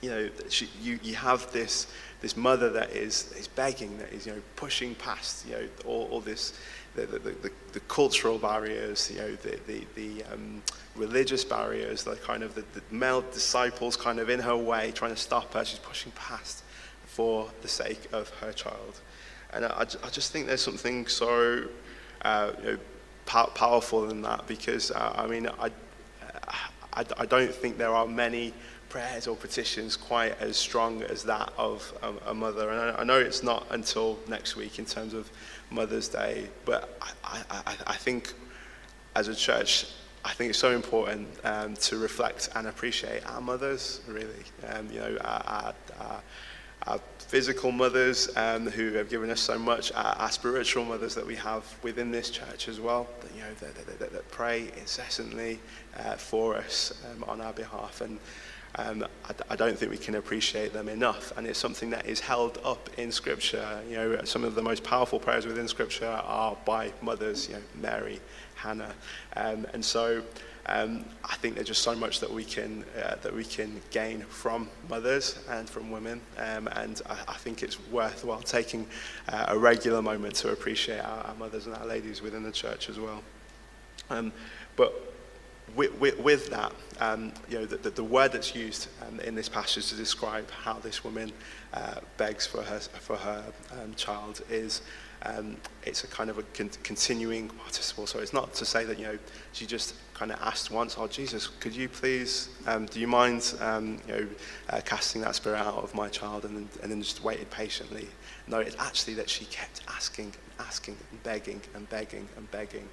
you 0.01 0.11
know, 0.11 0.29
she, 0.49 0.69
you, 0.81 0.99
you 1.03 1.15
have 1.15 1.51
this, 1.53 1.87
this 2.21 2.37
mother 2.37 2.71
that 2.71 2.91
is, 2.91 3.33
is 3.33 3.49
begging, 3.49 3.99
that 3.99 4.13
is, 4.13 4.27
you 4.27 4.33
know, 4.33 4.43
pushing 4.57 4.95
past, 4.95 5.47
you 5.47 5.53
know, 5.53 5.69
all, 5.85 6.09
all 6.11 6.21
this, 6.21 6.59
the, 6.95 7.07
the, 7.07 7.19
the, 7.19 7.51
the 7.73 7.81
cultural 7.81 8.39
barriers, 8.39 9.11
you 9.13 9.19
know, 9.19 9.35
the, 9.37 9.59
the, 9.67 9.87
the 9.95 10.25
um, 10.33 10.63
religious 10.95 11.45
barriers, 11.45 12.05
the 12.05 12.17
kind 12.17 12.43
of 12.43 12.55
the, 12.55 12.65
the 12.73 12.83
male 12.91 13.23
disciples 13.33 13.97
kind 13.97 14.19
of 14.19 14.31
in 14.31 14.41
her 14.41 14.57
way, 14.57 14.93
trying 14.93 15.15
to 15.15 15.21
stop 15.21 15.53
her. 15.53 15.65
She's 15.65 15.79
pushing 15.79 16.13
past 16.13 16.63
for 17.17 17.49
the 17.63 17.69
sake 17.69 18.09
of 18.13 18.29
her 18.41 18.53
child. 18.53 19.01
And 19.55 19.65
I, 19.65 19.87
I 20.05 20.11
just 20.11 20.33
think 20.33 20.47
there's 20.47 20.61
something 20.61 21.07
so 21.07 21.65
uh, 22.21 22.53
you 22.63 22.73
know, 22.73 22.79
powerful 23.25 24.11
in 24.11 24.21
that 24.21 24.47
because, 24.47 24.91
uh, 24.91 25.15
I 25.17 25.27
mean, 25.27 25.49
I, 25.59 25.71
I, 26.93 27.05
I, 27.17 27.25
don't 27.25 27.55
think 27.55 27.79
there 27.79 27.95
are 27.95 28.07
many 28.07 28.53
prayers 28.91 29.27
or 29.27 29.35
petitions 29.35 29.97
quite 29.97 30.39
as 30.43 30.59
strong 30.59 31.03
as 31.05 31.23
that 31.23 31.51
of 31.57 31.91
a, 32.03 32.31
a 32.33 32.35
mother. 32.35 32.69
And 32.69 32.81
I, 32.81 33.01
I, 33.01 33.05
know 33.05 33.19
it's 33.19 33.43
not 33.43 33.67
until 33.71 34.19
next 34.29 34.57
week 34.57 34.79
in 34.79 34.85
terms 34.85 35.15
of 35.15 35.31
Mother's 35.71 36.09
Day, 36.09 36.49
but 36.67 36.99
I, 37.25 37.43
I, 37.51 37.77
I 37.87 37.97
think 37.97 38.35
as 39.15 39.29
a 39.29 39.35
church, 39.35 39.87
I 40.23 40.35
think 40.35 40.51
it's 40.51 40.59
so 40.59 40.73
important 40.73 41.29
um, 41.45 41.77
to 41.77 41.97
reflect 41.97 42.51
and 42.55 42.67
appreciate 42.67 43.25
our 43.27 43.41
mothers, 43.41 44.03
really. 44.07 44.45
Um, 44.69 44.91
you 44.93 45.01
know, 45.01 45.17
our, 45.23 45.43
our, 45.47 45.75
our, 46.01 46.23
our 46.87 47.01
physical 47.19 47.73
mothers 47.73 48.31
um, 48.37 48.67
who 48.67 48.93
have 48.93 49.11
given 49.11 49.31
us 49.31 49.41
so 49.41 49.59
much, 49.59 49.93
our, 49.93 50.15
our, 50.17 50.31
spiritual 50.31 50.85
mothers 50.85 51.15
that 51.15 51.27
we 51.27 51.35
have 51.35 51.65
within 51.83 52.13
this 52.13 52.31
church 52.31 52.69
as 52.69 52.81
well, 52.81 53.09
that, 53.21 53.35
you 53.35 53.41
know, 53.41 53.53
that, 53.61 53.99
that, 53.99 54.13
that, 54.13 54.31
pray 54.31 54.71
incessantly 54.77 55.59
uh, 55.99 56.15
for 56.15 56.57
us 56.57 57.03
um, 57.11 57.25
on 57.25 57.41
our 57.41 57.53
behalf. 57.53 58.01
And 58.01 58.21
um, 58.77 59.05
I, 59.25 59.53
I, 59.53 59.57
don't 59.57 59.77
think 59.77 59.91
we 59.91 59.99
can 59.99 60.15
appreciate 60.15 60.73
them 60.73 60.89
enough. 60.89 61.37
And 61.37 61.47
it's 61.47 61.59
something 61.59 61.91
that 61.91 62.07
is 62.07 62.21
held 62.21 62.61
up 62.65 62.89
in 62.97 63.11
Scripture. 63.11 63.81
You 63.89 63.97
know, 63.97 64.25
some 64.25 64.45
of 64.45 64.55
the 64.55 64.63
most 64.63 64.85
powerful 64.85 65.19
prayers 65.19 65.47
within 65.47 65.67
Scripture 65.67 66.07
are 66.07 66.57
by 66.65 66.93
mothers, 67.03 67.49
you 67.49 67.55
know, 67.55 67.63
Mary, 67.75 68.21
Hannah. 68.55 68.95
Um, 69.35 69.67
and 69.73 69.85
so 69.85 70.23
um, 70.69 71.05
I 71.25 71.37
think 71.37 71.55
there's 71.55 71.69
just 71.69 71.83
so 71.83 71.95
much 71.95 72.21
that 72.21 72.33
we 72.33 72.45
can, 72.45 72.85
uh, 73.01 73.17
that 73.23 73.33
we 73.33 73.45
can 73.45 73.81
gain 73.91 74.23
from 74.23 74.69
mothers 74.89 75.39
and 75.49 75.69
from 75.69 75.91
women. 75.91 76.21
Um, 76.39 76.69
and 76.73 77.01
I, 77.09 77.19
I, 77.29 77.35
think 77.35 77.63
it's 77.63 77.79
worthwhile 77.89 78.41
taking 78.41 78.87
uh, 79.29 79.47
a 79.49 79.59
regular 79.59 80.03
moment 80.03 80.35
to 80.37 80.51
appreciate 80.51 81.01
our, 81.01 81.25
our, 81.25 81.35
mothers 81.35 81.67
and 81.67 81.77
our 81.77 81.87
ladies 81.87 82.21
within 82.21 82.43
the 82.43 82.51
church 82.51 82.89
as 82.89 82.99
well. 82.99 83.23
Um, 84.11 84.33
but 84.75 85.15
with, 85.77 85.95
with, 86.01 86.19
with 86.19 86.51
that, 86.51 86.73
um, 87.01 87.33
you 87.49 87.59
know, 87.59 87.67
the, 87.67 87.77
the, 87.77 87.91
the, 87.91 88.05
word 88.05 88.33
that's 88.33 88.55
used 88.55 88.89
um, 89.07 89.21
in 89.21 89.35
this 89.35 89.49
passage 89.49 89.89
to 89.89 89.95
describe 89.95 90.51
how 90.51 90.75
this 90.75 91.05
woman 91.05 91.33
uh, 91.75 91.97
begs 92.17 92.47
for 92.47 92.63
her, 92.63 92.81
for 92.81 93.17
her 93.17 93.45
um, 93.73 93.95
child 93.95 94.43
is 94.51 94.83
um, 95.23 95.57
it's 95.85 96.05
a 96.05 96.07
kind 96.07 96.31
of 96.31 96.39
a 96.39 96.43
con- 96.55 96.71
continuing 96.83 97.49
participle. 97.49 98.07
So 98.07 98.19
it's 98.19 98.33
not 98.33 98.55
to 98.55 98.65
say 98.65 98.85
that, 98.85 98.99
you 98.99 99.05
know, 99.05 99.19
she 99.53 99.67
just 99.67 99.95
kind 100.15 100.33
of 100.33 100.41
asked 100.41 100.71
once, 100.71 100.97
oh, 100.99 101.07
Jesus, 101.07 101.47
could 101.47 101.75
you 101.75 101.89
please, 101.89 102.49
um, 102.67 102.87
do 102.87 103.01
you 103.01 103.07
mind, 103.07 103.55
um, 103.61 103.99
you 104.07 104.15
know, 104.15 104.27
uh, 104.71 104.81
casting 104.85 105.21
that 105.23 105.35
spirit 105.35 105.59
out 105.59 105.83
of 105.83 105.95
my 105.95 106.09
child 106.09 106.45
and 106.45 106.57
then, 106.57 106.69
and 106.83 106.91
then 106.91 107.03
just 107.03 107.23
waited 107.23 107.51
patiently. 107.51 108.09
No, 108.47 108.59
it's 108.59 108.77
actually 108.79 109.15
that 109.15 109.29
she 109.29 109.45
kept 109.47 109.83
asking 109.89 110.27
and 110.27 110.67
asking 110.67 110.97
and 111.11 111.23
begging 111.23 111.61
and 111.75 111.89
begging 111.91 112.29
and 112.37 112.51
begging. 112.51 112.89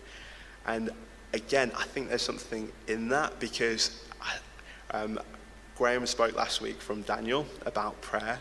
And 0.65 0.89
again, 1.33 1.71
I 1.77 1.83
think 1.83 2.09
there's 2.09 2.21
something 2.21 2.71
in 2.87 3.09
that 3.09 3.39
because 3.39 4.03
I, 4.21 4.97
um, 4.97 5.19
Graham 5.75 6.05
spoke 6.05 6.35
last 6.35 6.61
week 6.61 6.81
from 6.81 7.01
Daniel 7.01 7.45
about 7.65 7.99
prayer 8.01 8.39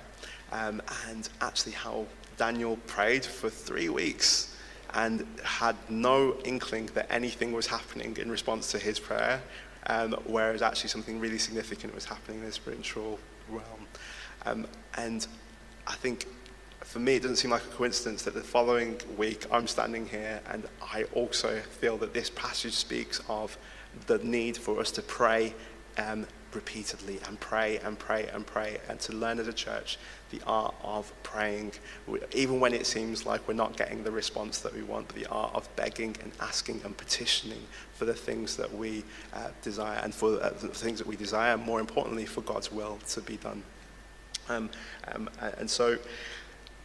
um, 0.52 0.82
and 1.08 1.28
actually 1.40 1.72
how 1.72 2.06
Daniel 2.42 2.76
prayed 2.88 3.24
for 3.24 3.48
three 3.48 3.88
weeks 3.88 4.56
and 4.94 5.24
had 5.44 5.76
no 5.88 6.36
inkling 6.44 6.86
that 6.86 7.06
anything 7.08 7.52
was 7.52 7.68
happening 7.68 8.16
in 8.16 8.28
response 8.28 8.72
to 8.72 8.80
his 8.80 8.98
prayer, 8.98 9.40
um, 9.86 10.16
whereas 10.26 10.60
actually 10.60 10.88
something 10.88 11.20
really 11.20 11.38
significant 11.38 11.94
was 11.94 12.04
happening 12.04 12.40
in 12.40 12.44
the 12.44 12.50
spiritual 12.50 13.20
realm. 13.48 13.86
Um, 14.44 14.66
and 14.96 15.24
I 15.86 15.94
think 15.94 16.26
for 16.80 16.98
me, 16.98 17.14
it 17.14 17.22
doesn't 17.22 17.36
seem 17.36 17.52
like 17.52 17.62
a 17.62 17.74
coincidence 17.76 18.24
that 18.24 18.34
the 18.34 18.42
following 18.42 19.00
week 19.16 19.46
I'm 19.52 19.68
standing 19.68 20.06
here 20.06 20.40
and 20.50 20.66
I 20.82 21.04
also 21.14 21.60
feel 21.60 21.96
that 21.98 22.12
this 22.12 22.28
passage 22.30 22.74
speaks 22.74 23.20
of 23.28 23.56
the 24.08 24.18
need 24.18 24.56
for 24.56 24.80
us 24.80 24.90
to 24.98 25.02
pray 25.02 25.54
um, 25.96 26.26
repeatedly 26.52 27.20
and 27.28 27.38
pray 27.38 27.78
and 27.78 27.98
pray 27.98 28.28
and 28.32 28.44
pray 28.44 28.80
and 28.88 28.98
to 29.00 29.12
learn 29.12 29.38
as 29.38 29.46
a 29.46 29.52
church 29.52 29.98
the 30.32 30.40
art 30.46 30.74
of 30.82 31.12
praying, 31.22 31.72
even 32.34 32.58
when 32.58 32.74
it 32.74 32.86
seems 32.86 33.24
like 33.24 33.46
we're 33.46 33.54
not 33.54 33.76
getting 33.76 34.02
the 34.02 34.10
response 34.10 34.58
that 34.60 34.74
we 34.74 34.82
want, 34.82 35.08
the 35.10 35.26
art 35.26 35.54
of 35.54 35.68
begging 35.76 36.16
and 36.22 36.32
asking 36.40 36.80
and 36.84 36.96
petitioning 36.96 37.62
for 37.92 38.06
the 38.06 38.14
things 38.14 38.56
that 38.56 38.74
we 38.74 39.04
uh, 39.34 39.48
desire 39.62 40.00
and 40.02 40.12
for 40.12 40.42
uh, 40.42 40.50
the 40.50 40.68
things 40.68 40.98
that 40.98 41.06
we 41.06 41.16
desire, 41.16 41.56
more 41.56 41.78
importantly, 41.78 42.24
for 42.24 42.40
God's 42.40 42.72
will 42.72 42.98
to 43.10 43.20
be 43.20 43.36
done. 43.36 43.62
Um, 44.48 44.70
um, 45.12 45.30
and 45.58 45.70
so, 45.70 45.98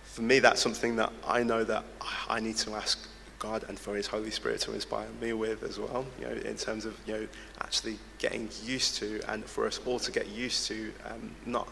for 0.03 0.21
me, 0.21 0.39
that's 0.39 0.62
something 0.62 0.95
that 0.97 1.12
I 1.25 1.41
know 1.43 1.63
that 1.63 1.83
I 2.29 2.39
need 2.39 2.57
to 2.57 2.75
ask 2.75 3.07
God 3.39 3.65
and 3.67 3.79
for 3.79 3.95
His 3.95 4.07
Holy 4.07 4.31
Spirit 4.31 4.62
to 4.62 4.73
inspire 4.73 5.07
me 5.21 5.33
with 5.33 5.63
as 5.63 5.79
well. 5.79 6.05
You 6.19 6.27
know, 6.27 6.33
in 6.33 6.57
terms 6.57 6.86
of 6.86 6.97
you 7.05 7.13
know 7.13 7.27
actually 7.62 7.97
getting 8.17 8.49
used 8.63 8.95
to, 8.97 9.21
and 9.27 9.45
for 9.45 9.65
us 9.65 9.79
all 9.86 9.99
to 9.99 10.12
get 10.12 10.27
used 10.27 10.67
to, 10.67 10.91
um, 11.10 11.31
not 11.45 11.67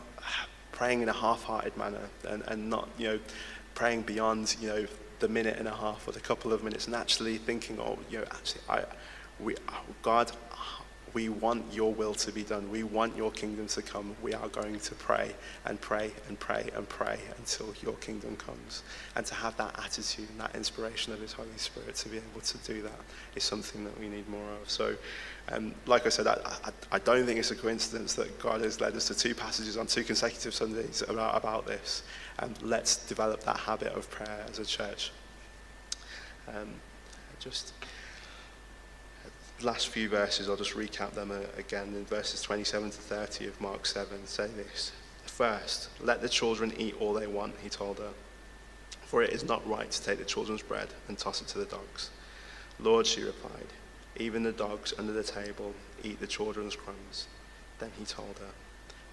praying 0.76 1.02
in 1.02 1.10
a 1.10 1.14
half-hearted 1.14 1.76
manner, 1.76 2.08
and, 2.30 2.44
and 2.48 2.70
not 2.70 2.88
you 2.98 3.08
know 3.08 3.20
praying 3.74 4.04
beyond 4.04 4.56
you 4.62 4.68
know 4.68 4.86
the 5.20 5.28
minute 5.28 5.58
and 5.58 5.68
a 5.68 5.76
half 5.76 6.08
or 6.08 6.12
the 6.12 6.20
couple 6.20 6.54
of 6.54 6.64
minutes, 6.64 6.86
and 6.86 6.96
actually 6.96 7.38
thinking, 7.38 7.80
oh, 7.80 7.98
you 8.10 8.20
know, 8.20 8.26
actually, 8.26 8.62
I, 8.70 8.84
we, 9.40 9.56
God, 10.02 10.32
we 11.16 11.30
want 11.30 11.64
your 11.74 11.94
will 11.94 12.14
to 12.14 12.32
be 12.34 12.44
done. 12.44 12.70
We 12.70 12.84
want 12.84 13.16
your 13.16 13.32
kingdom 13.32 13.68
to 13.68 13.82
come. 13.82 14.18
We 14.22 14.34
are 14.34 14.50
going 14.50 14.82
to 14.82 14.96
pray 14.96 15.32
and 15.64 15.80
pray 15.80 16.12
and 16.28 16.38
pray 16.38 16.70
and 16.76 16.88
pray 16.90 17.18
until 17.38 17.74
your 17.82 17.94
kingdom 17.96 18.36
comes. 18.36 18.84
And 19.16 19.26
to 19.26 19.34
have 19.34 19.56
that 19.56 19.80
attitude 19.80 20.30
and 20.30 20.40
that 20.42 20.54
inspiration 20.56 21.14
of 21.14 21.22
His 21.22 21.32
Holy 21.32 21.48
Spirit 21.56 21.96
to 21.96 22.10
be 22.10 22.18
able 22.18 22.42
to 22.42 22.58
do 22.60 22.82
that 22.82 23.00
is 23.34 23.46
something 23.46 23.86
that 23.86 23.98
we 23.98 24.10
need 24.10 24.28
more 24.28 24.44
of. 24.62 24.70
So, 24.70 24.94
um, 25.54 25.74
like 25.86 26.06
I 26.06 26.10
said, 26.10 26.28
I, 26.28 26.38
I, 26.66 26.72
I, 26.92 27.00
don't 27.00 27.26
think 27.26 27.40
it's 27.40 27.52
a 27.52 27.56
coincidence 27.56 28.14
that 28.16 28.38
God 28.40 28.60
has 28.62 28.82
led 28.82 28.94
us 28.96 29.08
to 29.08 29.16
two 29.16 29.34
passages 29.34 29.78
on 29.78 29.88
two 29.88 30.04
consecutive 30.04 30.54
Sundays 30.54 31.02
about, 31.08 31.38
about 31.38 31.66
this. 31.66 32.04
And 32.40 32.62
let's 32.62 33.08
develop 33.08 33.42
that 33.46 33.58
habit 33.58 33.94
of 33.94 34.12
prayer 34.12 34.44
as 34.50 34.60
a 34.60 34.66
church. 34.66 35.12
Um, 36.50 36.74
just 37.40 37.74
last 39.62 39.90
few 39.90 40.10
verses, 40.10 40.50
I'll 40.50 40.58
just 40.58 40.74
recap 40.74 41.12
them 41.12 41.32
uh, 41.32 41.40
again. 41.58 41.94
In 41.96 42.06
verses 42.06 42.42
27 42.42 42.92
to 42.92 42.98
30 42.98 43.48
of 43.48 43.62
Mark 43.62 43.86
7, 43.86 44.26
say 44.26 44.48
this 44.48 44.92
First, 45.26 45.90
let 46.02 46.22
the 46.22 46.30
children 46.30 46.74
eat 46.78 46.96
all 47.00 47.14
they 47.14 47.28
want, 47.28 47.56
he 47.62 47.70
told 47.70 48.00
her, 48.00 48.12
for 49.04 49.22
it 49.22 49.32
is 49.32 49.44
not 49.44 49.68
right 49.68 49.90
to 49.90 50.04
take 50.04 50.18
the 50.18 50.26
children's 50.26 50.62
bread 50.62 50.90
and 51.08 51.18
toss 51.18 51.42
it 51.42 51.48
to 51.50 51.60
the 51.60 51.66
dogs. 51.66 52.10
Lord, 52.80 53.08
she 53.08 53.24
replied, 53.24 53.68
even 54.18 54.44
the 54.44 54.52
dogs 54.52 54.94
under 54.98 55.12
the 55.12 55.24
table 55.24 55.74
eat 56.04 56.20
the 56.20 56.28
children's 56.28 56.76
crumbs. 56.76 57.28
Then 57.80 57.92
he 57.98 58.06
told 58.06 58.40
her, 58.40 58.52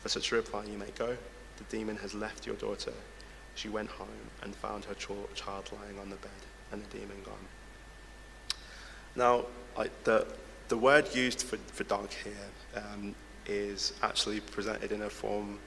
For 0.01 0.09
such 0.09 0.31
a 0.31 0.37
reply 0.37 0.65
you 0.65 0.79
may 0.79 0.91
go. 0.97 1.17
The 1.57 1.65
demon 1.77 1.97
has 1.97 2.15
left 2.15 2.47
your 2.47 2.57
daughter. 2.57 2.93
She 3.55 3.69
went 3.69 3.91
home 3.91 4.31
and 4.43 4.55
found 4.55 4.85
her 4.85 4.95
child 4.95 5.71
lying 5.73 5.99
on 5.99 6.11
the 6.11 6.17
bed 6.17 6.31
and 6.71 6.83
the 6.83 6.99
demon 6.99 7.19
gone. 7.25 7.35
Now, 9.15 9.45
I, 9.77 9.89
the, 10.05 10.27
the 10.69 10.77
word 10.77 11.15
used 11.15 11.43
for, 11.43 11.57
for 11.57 11.85
dog 11.85 12.11
here 12.11 12.83
um, 12.83 13.15
is 13.47 13.95
actually 14.03 14.41
presented 14.41 14.93
in 14.93 15.03
a 15.03 15.11
form 15.11 15.59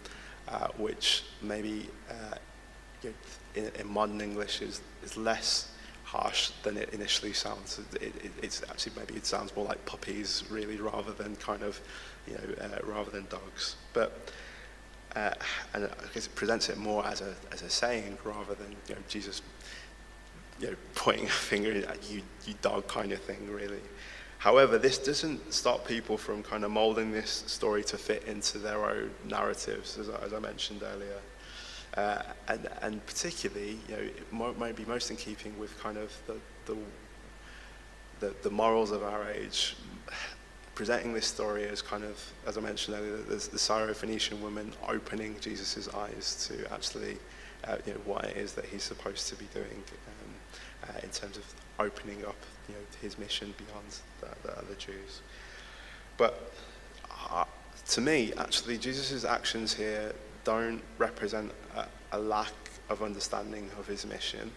uh, 0.48 0.68
which 0.78 1.24
maybe 1.42 1.90
uh, 2.10 2.36
in, 3.56 3.72
in, 3.80 3.88
modern 3.88 4.22
English 4.22 4.62
is, 4.62 4.82
is 5.04 5.18
less 5.18 5.72
harsh 6.04 6.52
than 6.64 6.78
it 6.78 6.94
initially 6.94 7.34
sounds. 7.34 7.80
It, 8.00 8.16
it, 8.24 8.32
it's 8.42 8.62
actually 8.70 8.94
maybe 8.98 9.16
it 9.16 9.26
sounds 9.26 9.56
more 9.56 9.66
like 9.66 9.84
puppies 9.86 10.44
really 10.50 10.78
rather 10.78 11.14
than 11.14 11.36
kind 11.38 11.64
of, 11.64 11.80
you 12.28 12.34
know, 12.34 12.64
uh, 12.64 12.80
rather 12.86 13.12
than 13.12 13.26
dogs. 13.30 13.76
But 13.94 14.32
uh, 15.16 15.32
and 15.74 15.86
I 15.86 16.14
guess 16.14 16.28
it 16.28 16.36
presents 16.36 16.70
it 16.70 16.78
more 16.78 17.06
as 17.06 17.22
a, 17.22 17.34
as 17.52 17.62
a 17.62 17.70
saying 17.70 18.18
rather 18.24 18.54
than 18.54 18.76
you 18.88 18.96
know, 18.96 19.02
Jesus 19.08 19.42
you 20.60 20.68
know, 20.68 20.76
pointing 20.96 21.26
a 21.26 21.30
finger 21.30 21.72
at 21.88 22.10
you, 22.10 22.22
you 22.46 22.54
dog 22.62 22.88
kind 22.88 23.12
of 23.12 23.22
thing, 23.22 23.50
really. 23.50 23.82
However, 24.38 24.78
this 24.78 24.98
doesn't 24.98 25.54
stop 25.54 25.88
people 25.88 26.18
from 26.18 26.44
kind 26.44 26.64
of 26.64 26.72
molding 26.72 27.12
this 27.12 27.44
story 27.48 27.84
to 27.86 27.98
fit 27.98 28.26
into 28.26 28.60
their 28.60 28.86
own 28.86 29.10
narratives, 29.28 29.98
as, 29.98 30.10
as 30.10 30.34
I 30.34 30.40
mentioned 30.40 30.84
earlier. 30.84 31.20
Uh, 31.98 32.22
and, 32.50 32.68
and 32.82 33.06
particularly, 33.06 33.80
you 33.88 33.96
know, 33.96 34.02
it 34.02 34.60
might, 34.60 34.76
be 34.76 34.86
most 34.86 35.10
in 35.10 35.18
keeping 35.18 35.58
with 35.58 35.78
kind 35.80 35.98
of 35.98 36.12
the, 36.28 36.36
the, 36.66 36.78
the, 38.20 38.36
the 38.44 38.50
morals 38.50 38.92
of 38.92 39.02
our 39.02 39.30
age, 39.32 39.76
presenting 40.76 41.14
this 41.14 41.26
story 41.26 41.64
as 41.68 41.82
kind 41.82 42.04
of, 42.04 42.22
as 42.46 42.58
I 42.58 42.62
mentioned 42.62 42.98
earlier, 42.98 43.18
the, 43.18 43.36
the 43.36 43.58
Syrophoenician 43.58 44.42
woman 44.42 44.74
opening 44.88 45.38
Jesus' 45.40 45.88
eyes 45.94 46.48
to 46.50 46.72
actually, 46.74 47.18
uh, 47.64 47.78
you 47.86 47.94
know, 47.94 48.00
what 48.04 48.26
it 48.26 48.36
is 48.38 48.54
that 48.54 48.66
he's 48.66 48.84
supposed 48.84 49.28
to 49.30 49.36
be 49.36 49.46
doing 49.54 49.66
um, 49.72 50.15
uh, 50.84 51.00
in 51.04 51.10
terms 51.10 51.38
of 51.38 51.54
opening 51.80 52.26
up 52.26 52.36
you 52.68 52.76
know, 52.76 52.82
his 53.02 53.18
mission 53.18 53.54
beyond 53.58 53.86
the, 54.22 54.48
the 54.48 54.58
other 54.58 54.76
Jews. 54.78 55.22
But 56.18 56.54
uh, 57.30 57.46
to 57.90 58.02
me, 58.02 58.34
actually, 58.38 58.78
Jesus' 58.78 59.26
actions 59.26 59.74
here 59.74 60.14
don't 60.44 60.82
represent 60.98 61.52
a, 61.76 61.88
a, 62.14 62.20
lack 62.20 62.54
of 62.90 63.02
understanding 63.02 63.70
of 63.78 63.88
his 63.88 64.06
mission. 64.06 64.52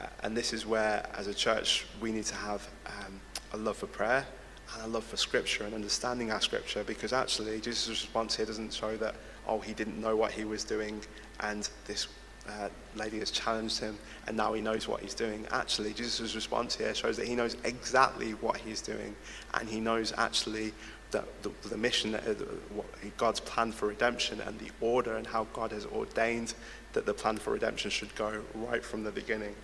Uh, 0.00 0.06
and 0.22 0.36
this 0.36 0.52
is 0.52 0.66
where, 0.66 1.06
as 1.14 1.26
a 1.26 1.34
church, 1.34 1.86
we 2.00 2.12
need 2.12 2.24
to 2.24 2.34
have 2.34 2.68
um, 2.86 3.20
a 3.52 3.56
love 3.56 3.76
for 3.76 3.86
prayer 3.86 4.26
and 4.74 4.84
a 4.84 4.88
love 4.88 5.04
for 5.04 5.16
scripture 5.16 5.64
and 5.64 5.74
understanding 5.74 6.30
our 6.30 6.40
scripture 6.40 6.84
because 6.84 7.12
actually 7.12 7.60
Jesus' 7.60 7.88
response 7.88 8.36
here 8.36 8.46
doesn't 8.46 8.72
show 8.72 8.96
that, 8.96 9.14
oh, 9.46 9.60
he 9.60 9.72
didn't 9.72 10.00
know 10.00 10.16
what 10.16 10.32
he 10.32 10.44
was 10.44 10.64
doing 10.64 11.00
and 11.40 11.68
this 11.86 12.08
uh, 12.48 12.68
lady 12.94 13.18
has 13.18 13.30
challenged 13.30 13.78
him 13.78 13.98
and 14.26 14.36
now 14.36 14.52
he 14.52 14.60
knows 14.60 14.86
what 14.86 15.00
he's 15.00 15.14
doing. 15.14 15.46
Actually, 15.50 15.92
Jesus' 15.92 16.34
response 16.34 16.76
here 16.76 16.94
shows 16.94 17.16
that 17.16 17.26
he 17.26 17.34
knows 17.34 17.56
exactly 17.64 18.32
what 18.32 18.56
he's 18.56 18.80
doing 18.80 19.14
and 19.54 19.68
he 19.68 19.80
knows 19.80 20.12
actually 20.16 20.72
that 21.10 21.24
the, 21.42 21.50
the 21.68 21.76
mission, 21.76 22.12
that, 22.12 22.26
uh, 22.26 22.82
God's 23.16 23.40
plan 23.40 23.72
for 23.72 23.86
redemption 23.86 24.40
and 24.40 24.58
the 24.58 24.70
order 24.80 25.16
and 25.16 25.26
how 25.26 25.44
God 25.52 25.72
has 25.72 25.86
ordained 25.86 26.54
that 26.92 27.06
the 27.06 27.14
plan 27.14 27.36
for 27.36 27.52
redemption 27.52 27.90
should 27.90 28.14
go 28.14 28.42
right 28.54 28.84
from 28.84 29.04
the 29.04 29.10
beginning. 29.10 29.54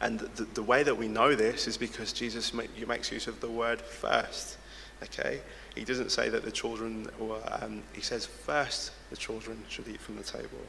And 0.00 0.20
the, 0.20 0.44
the 0.44 0.62
way 0.62 0.84
that 0.84 0.96
we 0.96 1.08
know 1.08 1.34
this 1.34 1.66
is 1.66 1.76
because 1.76 2.12
Jesus 2.12 2.54
make, 2.54 2.86
makes 2.86 3.10
use 3.10 3.26
of 3.26 3.40
the 3.40 3.50
word 3.50 3.80
first. 3.80 4.58
Okay? 5.02 5.40
He 5.74 5.84
doesn't 5.84 6.12
say 6.12 6.28
that 6.28 6.44
the 6.44 6.52
children 6.52 7.08
were, 7.18 7.40
um, 7.60 7.82
he 7.92 8.00
says 8.00 8.26
first 8.26 8.92
the 9.10 9.16
children 9.16 9.62
should 9.68 9.88
eat 9.88 10.00
from 10.00 10.16
the 10.16 10.22
table. 10.22 10.60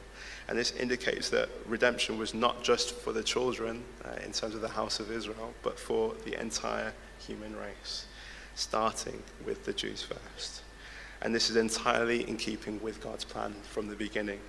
And 0.48 0.58
this 0.58 0.72
indicates 0.72 1.30
that 1.30 1.48
redemption 1.66 2.18
was 2.18 2.34
not 2.34 2.62
just 2.62 2.94
for 2.94 3.12
the 3.12 3.22
children 3.22 3.82
uh, 4.04 4.16
in 4.24 4.32
terms 4.32 4.54
of 4.54 4.60
the 4.60 4.68
house 4.68 5.00
of 5.00 5.10
Israel, 5.10 5.52
but 5.62 5.78
for 5.78 6.14
the 6.24 6.40
entire 6.40 6.92
human 7.18 7.54
race, 7.56 8.06
starting 8.54 9.22
with 9.44 9.64
the 9.64 9.72
Jews 9.72 10.02
first. 10.02 10.62
And 11.22 11.34
this 11.34 11.50
is 11.50 11.56
entirely 11.56 12.28
in 12.28 12.36
keeping 12.36 12.80
with 12.82 13.02
God's 13.02 13.24
plan 13.24 13.54
from 13.70 13.88
the 13.88 13.96
beginning. 13.96 14.40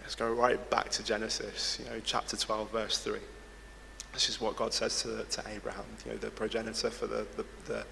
Let's 0.00 0.14
go 0.14 0.32
right 0.32 0.70
back 0.70 0.90
to 0.90 1.04
Genesis, 1.04 1.78
you 1.82 1.90
know, 1.90 2.00
chapter 2.04 2.36
12, 2.36 2.70
verse 2.70 2.98
3. 2.98 3.18
This 4.14 4.28
is 4.28 4.40
what 4.40 4.56
God 4.56 4.72
says 4.72 5.02
to, 5.02 5.24
to 5.24 5.50
Abraham, 5.50 5.84
you 6.06 6.12
know, 6.12 6.18
the 6.18 6.30
progenitor 6.30 6.88
for 6.88 7.08
the, 7.08 7.26
the, 7.36 7.44
the, 7.66 7.84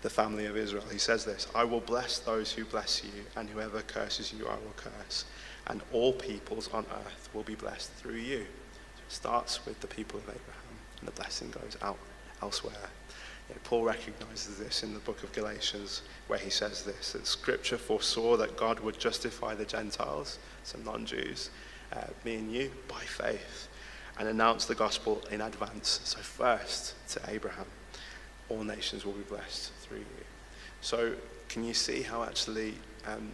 the 0.00 0.10
family 0.10 0.46
of 0.46 0.56
Israel. 0.56 0.84
He 0.90 0.98
says 0.98 1.24
this 1.24 1.46
I 1.54 1.64
will 1.64 1.80
bless 1.80 2.18
those 2.18 2.50
who 2.50 2.64
bless 2.64 3.04
you, 3.04 3.24
and 3.36 3.48
whoever 3.48 3.82
curses 3.82 4.32
you, 4.32 4.46
I 4.46 4.54
will 4.54 4.74
curse. 4.76 5.26
And 5.68 5.82
all 5.92 6.12
peoples 6.12 6.68
on 6.72 6.86
earth 7.04 7.28
will 7.34 7.42
be 7.42 7.56
blessed 7.56 7.90
through 7.92 8.14
you. 8.14 8.38
So 8.38 9.02
it 9.06 9.12
starts 9.12 9.66
with 9.66 9.80
the 9.80 9.86
people 9.86 10.18
of 10.18 10.24
Abraham, 10.24 10.76
and 11.00 11.08
the 11.08 11.12
blessing 11.12 11.50
goes 11.50 11.76
out 11.82 11.98
elsewhere. 12.40 12.72
You 13.48 13.54
know, 13.54 13.60
Paul 13.64 13.84
recognizes 13.84 14.58
this 14.58 14.82
in 14.82 14.94
the 14.94 15.00
book 15.00 15.22
of 15.22 15.32
Galatians, 15.32 16.02
where 16.28 16.38
he 16.38 16.50
says 16.50 16.84
this 16.84 17.12
that 17.12 17.26
Scripture 17.26 17.78
foresaw 17.78 18.36
that 18.38 18.56
God 18.56 18.80
would 18.80 18.98
justify 18.98 19.54
the 19.54 19.64
Gentiles, 19.64 20.38
some 20.64 20.84
non 20.84 21.04
Jews, 21.04 21.50
uh, 21.92 22.06
me 22.24 22.36
and 22.36 22.52
you, 22.52 22.70
by 22.88 23.00
faith, 23.00 23.68
and 24.18 24.28
announce 24.28 24.64
the 24.64 24.74
gospel 24.74 25.22
in 25.30 25.40
advance. 25.40 26.00
So, 26.04 26.18
first 26.18 26.94
to 27.10 27.20
Abraham, 27.28 27.66
all 28.48 28.64
nations 28.64 29.04
will 29.04 29.12
be 29.12 29.22
blessed 29.22 29.72
through 29.80 29.98
you. 29.98 30.24
So, 30.80 31.14
can 31.48 31.64
you 31.64 31.74
see 31.74 32.02
how 32.02 32.22
actually 32.22 32.74
um, 33.06 33.32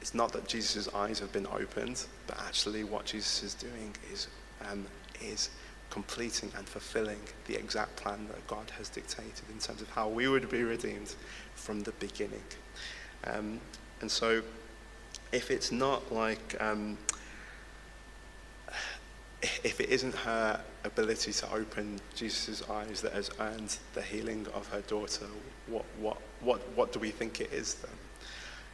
it's 0.00 0.14
not 0.14 0.32
that 0.32 0.46
Jesus' 0.46 0.88
eyes 0.94 1.18
have 1.18 1.32
been 1.32 1.46
opened, 1.46 2.04
but 2.26 2.38
actually 2.40 2.84
what 2.84 3.04
Jesus 3.06 3.42
is 3.42 3.54
doing 3.54 3.94
is, 4.12 4.28
um, 4.70 4.86
is 5.20 5.50
completing 5.90 6.52
and 6.56 6.68
fulfilling 6.68 7.18
the 7.46 7.56
exact 7.56 7.96
plan 7.96 8.26
that 8.28 8.46
God 8.46 8.70
has 8.76 8.88
dictated 8.88 9.44
in 9.50 9.58
terms 9.58 9.82
of 9.82 9.90
how 9.90 10.08
we 10.08 10.28
would 10.28 10.48
be 10.50 10.62
redeemed 10.62 11.14
from 11.54 11.80
the 11.80 11.92
beginning. 11.92 12.44
Um, 13.24 13.60
and 14.00 14.10
so, 14.10 14.42
if 15.32 15.50
it's 15.50 15.72
not 15.72 16.12
like, 16.12 16.56
um, 16.60 16.96
if 19.42 19.80
it 19.80 19.88
isn't 19.90 20.14
her 20.14 20.60
ability 20.84 21.32
to 21.32 21.52
open 21.52 22.00
Jesus' 22.14 22.62
eyes 22.68 23.00
that 23.02 23.12
has 23.12 23.30
earned 23.38 23.76
the 23.94 24.02
healing 24.02 24.46
of 24.54 24.66
her 24.68 24.80
daughter, 24.82 25.26
what, 25.68 25.84
what, 26.00 26.18
what, 26.40 26.60
what 26.74 26.92
do 26.92 26.98
we 26.98 27.10
think 27.10 27.40
it 27.40 27.52
is 27.52 27.74
then? 27.74 27.90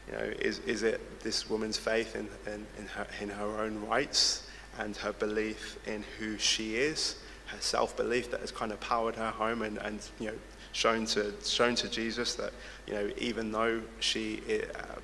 You 0.06 0.12
know, 0.12 0.34
is, 0.40 0.58
is 0.60 0.82
it 0.82 1.20
this 1.20 1.48
woman's 1.48 1.78
faith 1.78 2.14
in, 2.14 2.28
in, 2.46 2.66
in, 2.78 2.86
her, 2.86 3.06
in 3.20 3.28
her 3.30 3.60
own 3.60 3.86
rights 3.86 4.46
and 4.78 4.96
her 4.96 5.12
belief 5.12 5.78
in 5.86 6.04
who 6.18 6.38
she 6.38 6.76
is, 6.76 7.16
her 7.46 7.60
self-belief 7.60 8.30
that 8.30 8.40
has 8.40 8.50
kind 8.50 8.72
of 8.72 8.80
powered 8.80 9.16
her 9.16 9.30
home 9.30 9.62
and, 9.62 9.78
and 9.78 10.00
you 10.18 10.28
know, 10.28 10.36
shown 10.72 11.06
to, 11.06 11.32
shown 11.44 11.74
to 11.76 11.88
Jesus 11.88 12.34
that, 12.34 12.52
you 12.86 12.94
know, 12.94 13.10
even 13.18 13.52
though 13.52 13.80
she, 14.00 14.40
uh, 14.74 14.98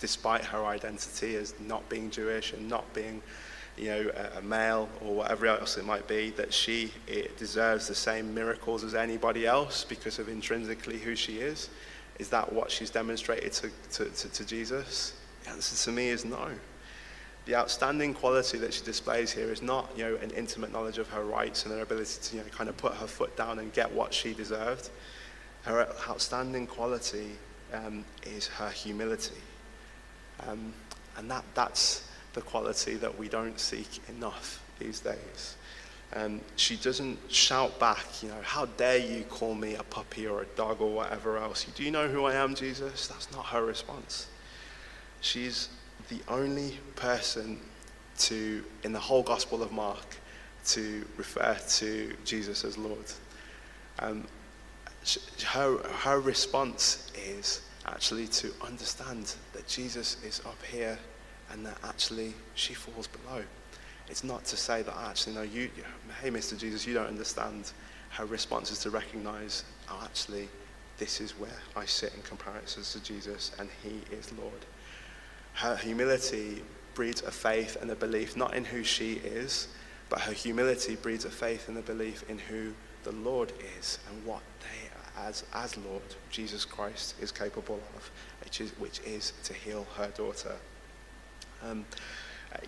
despite 0.00 0.44
her 0.44 0.64
identity 0.66 1.36
as 1.36 1.54
not 1.60 1.88
being 1.88 2.10
Jewish 2.10 2.52
and 2.52 2.68
not 2.68 2.92
being 2.94 3.22
you 3.80 3.88
know, 3.88 4.10
a, 4.14 4.38
a 4.38 4.42
male 4.42 4.88
or 5.00 5.14
whatever 5.14 5.46
else 5.46 5.78
it 5.78 5.86
might 5.86 6.06
be, 6.06 6.30
that 6.30 6.52
she 6.52 6.92
deserves 7.38 7.88
the 7.88 7.94
same 7.94 8.34
miracles 8.34 8.84
as 8.84 8.94
anybody 8.94 9.46
else 9.46 9.84
because 9.84 10.18
of 10.18 10.28
intrinsically 10.28 10.98
who 10.98 11.16
she 11.16 11.38
is? 11.38 11.70
Is 12.18 12.28
that 12.28 12.52
what 12.52 12.70
she's 12.70 12.90
demonstrated 12.90 13.52
to, 13.54 13.70
to, 13.92 14.04
to, 14.10 14.28
to 14.28 14.44
Jesus? 14.44 15.14
The 15.44 15.50
answer 15.50 15.90
to 15.90 15.96
me 15.96 16.10
is 16.10 16.26
no. 16.26 16.48
The 17.46 17.54
outstanding 17.54 18.12
quality 18.12 18.58
that 18.58 18.74
she 18.74 18.84
displays 18.84 19.32
here 19.32 19.50
is 19.50 19.62
not, 19.62 19.90
you 19.96 20.04
know, 20.04 20.16
an 20.16 20.30
intimate 20.32 20.70
knowledge 20.70 20.98
of 20.98 21.08
her 21.08 21.24
rights 21.24 21.64
and 21.64 21.72
her 21.72 21.80
ability 21.80 22.18
to, 22.22 22.36
you 22.36 22.42
know, 22.42 22.48
kind 22.50 22.68
of 22.68 22.76
put 22.76 22.92
her 22.94 23.06
foot 23.06 23.34
down 23.36 23.58
and 23.58 23.72
get 23.72 23.90
what 23.90 24.12
she 24.12 24.34
deserved. 24.34 24.90
Her 25.62 25.88
outstanding 26.06 26.66
quality 26.66 27.30
um, 27.72 28.04
is 28.24 28.46
her 28.46 28.68
humility. 28.68 29.40
Um, 30.46 30.74
and 31.16 31.30
that, 31.30 31.44
that's, 31.54 32.09
the 32.32 32.40
quality 32.42 32.94
that 32.94 33.18
we 33.18 33.28
don't 33.28 33.58
seek 33.58 34.00
enough 34.08 34.62
these 34.78 35.00
days. 35.00 35.56
And 36.12 36.40
she 36.56 36.76
doesn't 36.76 37.18
shout 37.28 37.78
back, 37.78 38.04
you 38.22 38.28
know, 38.28 38.40
how 38.42 38.66
dare 38.66 38.98
you 38.98 39.22
call 39.24 39.54
me 39.54 39.76
a 39.76 39.82
puppy 39.84 40.26
or 40.26 40.42
a 40.42 40.46
dog 40.56 40.80
or 40.80 40.90
whatever 40.90 41.38
else. 41.38 41.64
Do 41.76 41.84
you 41.84 41.92
know 41.92 42.08
who 42.08 42.24
I 42.24 42.34
am, 42.34 42.54
Jesus? 42.54 43.06
That's 43.06 43.30
not 43.32 43.46
her 43.46 43.64
response. 43.64 44.26
She's 45.20 45.68
the 46.08 46.20
only 46.28 46.78
person 46.96 47.60
to, 48.18 48.64
in 48.82 48.92
the 48.92 48.98
whole 48.98 49.22
Gospel 49.22 49.62
of 49.62 49.70
Mark, 49.70 50.16
to 50.66 51.06
refer 51.16 51.56
to 51.78 52.16
Jesus 52.24 52.64
as 52.64 52.76
Lord. 52.76 53.04
Um, 54.00 54.26
her, 55.46 55.78
her 55.78 56.20
response 56.20 57.10
is 57.14 57.62
actually 57.86 58.26
to 58.26 58.52
understand 58.66 59.34
that 59.52 59.66
Jesus 59.66 60.22
is 60.24 60.40
up 60.40 60.58
here 60.70 60.98
and 61.52 61.64
that 61.66 61.78
actually 61.84 62.34
she 62.54 62.74
falls 62.74 63.06
below. 63.06 63.42
It's 64.08 64.24
not 64.24 64.44
to 64.46 64.56
say 64.56 64.82
that 64.82 64.96
actually, 64.96 65.34
no, 65.34 65.42
you, 65.42 65.70
hey, 66.20 66.30
Mr. 66.30 66.58
Jesus, 66.58 66.86
you 66.86 66.94
don't 66.94 67.06
understand. 67.06 67.72
Her 68.10 68.26
response 68.26 68.72
is 68.72 68.80
to 68.80 68.90
recognize, 68.90 69.64
oh, 69.88 70.00
actually, 70.04 70.48
this 70.98 71.20
is 71.20 71.32
where 71.38 71.58
I 71.76 71.86
sit 71.86 72.12
in 72.14 72.22
comparison 72.22 72.82
to 72.82 73.04
Jesus, 73.04 73.52
and 73.58 73.68
he 73.82 74.02
is 74.14 74.32
Lord. 74.32 74.66
Her 75.54 75.76
humility 75.76 76.62
breeds 76.94 77.22
a 77.22 77.30
faith 77.30 77.76
and 77.80 77.90
a 77.90 77.94
belief 77.94 78.36
not 78.36 78.54
in 78.54 78.64
who 78.64 78.82
she 78.82 79.14
is, 79.14 79.68
but 80.08 80.20
her 80.20 80.32
humility 80.32 80.96
breeds 80.96 81.24
a 81.24 81.30
faith 81.30 81.68
and 81.68 81.78
a 81.78 81.82
belief 81.82 82.28
in 82.28 82.38
who 82.38 82.72
the 83.04 83.12
Lord 83.12 83.52
is 83.78 83.98
and 84.10 84.26
what 84.26 84.42
they, 84.60 85.22
as, 85.22 85.44
as 85.54 85.76
Lord, 85.76 86.02
Jesus 86.30 86.64
Christ 86.64 87.14
is 87.20 87.30
capable 87.30 87.80
of, 87.96 88.10
which 88.44 88.60
is, 88.60 88.70
which 88.72 89.00
is 89.06 89.32
to 89.44 89.54
heal 89.54 89.86
her 89.96 90.08
daughter. 90.08 90.56
Um, 91.62 91.84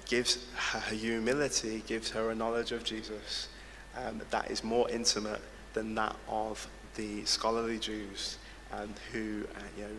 gives 0.07 0.47
her 0.55 0.95
humility, 0.95 1.83
gives 1.87 2.11
her 2.11 2.31
a 2.31 2.35
knowledge 2.35 2.73
of 2.73 2.85
Jesus 2.85 3.49
um, 3.97 4.21
that 4.31 4.51
is 4.51 4.63
more 4.63 4.89
intimate 4.91 5.41
than 5.75 5.95
that 5.95 6.17
of 6.29 6.67
the 6.95 7.25
scholarly 7.25 7.79
Jews 7.79 8.39
um, 8.73 8.95
who, 9.13 9.45
uh, 9.57 9.61
you 9.77 9.85
know, 9.85 9.91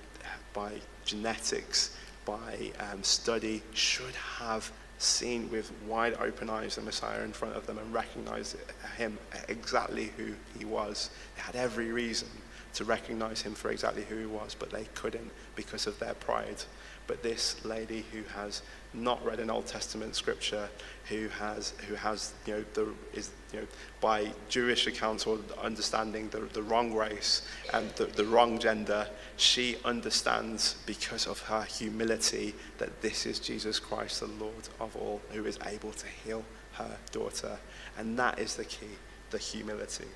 by 0.53 0.73
genetics, 1.05 1.95
by 2.25 2.71
um, 2.79 3.03
study, 3.03 3.61
should 3.73 4.15
have 4.15 4.71
seen 4.97 5.49
with 5.51 5.71
wide 5.87 6.15
open 6.19 6.49
eyes 6.49 6.75
the 6.75 6.81
Messiah 6.81 7.23
in 7.23 7.33
front 7.33 7.55
of 7.55 7.65
them 7.67 7.77
and 7.77 7.93
recognized 7.93 8.55
him 8.97 9.17
exactly 9.49 10.11
who 10.17 10.33
he 10.57 10.65
was. 10.65 11.09
They 11.35 11.41
had 11.41 11.55
every 11.55 11.91
reason 11.91 12.29
to 12.75 12.85
recognize 12.85 13.41
him 13.41 13.53
for 13.53 13.69
exactly 13.69 14.03
who 14.03 14.17
he 14.17 14.25
was, 14.25 14.55
but 14.55 14.71
they 14.71 14.85
couldn't 14.95 15.31
because 15.55 15.87
of 15.87 15.99
their 15.99 16.13
pride. 16.15 16.63
But 17.05 17.21
this 17.21 17.63
lady 17.65 18.05
who 18.11 18.23
has 18.35 18.61
not 18.93 19.23
read 19.25 19.39
an 19.39 19.49
Old 19.49 19.65
Testament 19.65 20.15
scripture, 20.15 20.69
who 21.09 21.27
has, 21.29 21.73
who 21.87 21.95
has 21.95 22.33
you 22.45 22.53
know, 22.53 22.65
the, 22.73 22.93
is, 23.13 23.31
you 23.51 23.59
know, 23.59 23.67
by 23.99 24.31
Jewish 24.49 24.87
accounts 24.87 25.25
or 25.25 25.39
understanding 25.61 26.29
the, 26.29 26.39
the 26.53 26.61
wrong 26.61 26.93
race 26.93 27.47
and 27.73 27.89
the, 27.91 28.05
the 28.05 28.25
wrong 28.25 28.59
gender, 28.59 29.07
she 29.35 29.77
understands 29.83 30.75
because 30.85 31.27
of 31.27 31.39
her 31.41 31.63
humility 31.63 32.53
that 32.77 33.01
this 33.01 33.25
is 33.25 33.39
Jesus 33.39 33.79
Christ, 33.79 34.19
the 34.19 34.27
Lord 34.27 34.69
of 34.79 34.95
all, 34.95 35.21
who 35.31 35.45
is 35.45 35.59
able 35.65 35.91
to 35.91 36.07
heal 36.07 36.43
her 36.73 36.97
daughter. 37.11 37.57
And 37.97 38.17
that 38.19 38.39
is 38.39 38.55
the 38.55 38.65
key, 38.65 38.97
the 39.31 39.37
humility. 39.37 40.07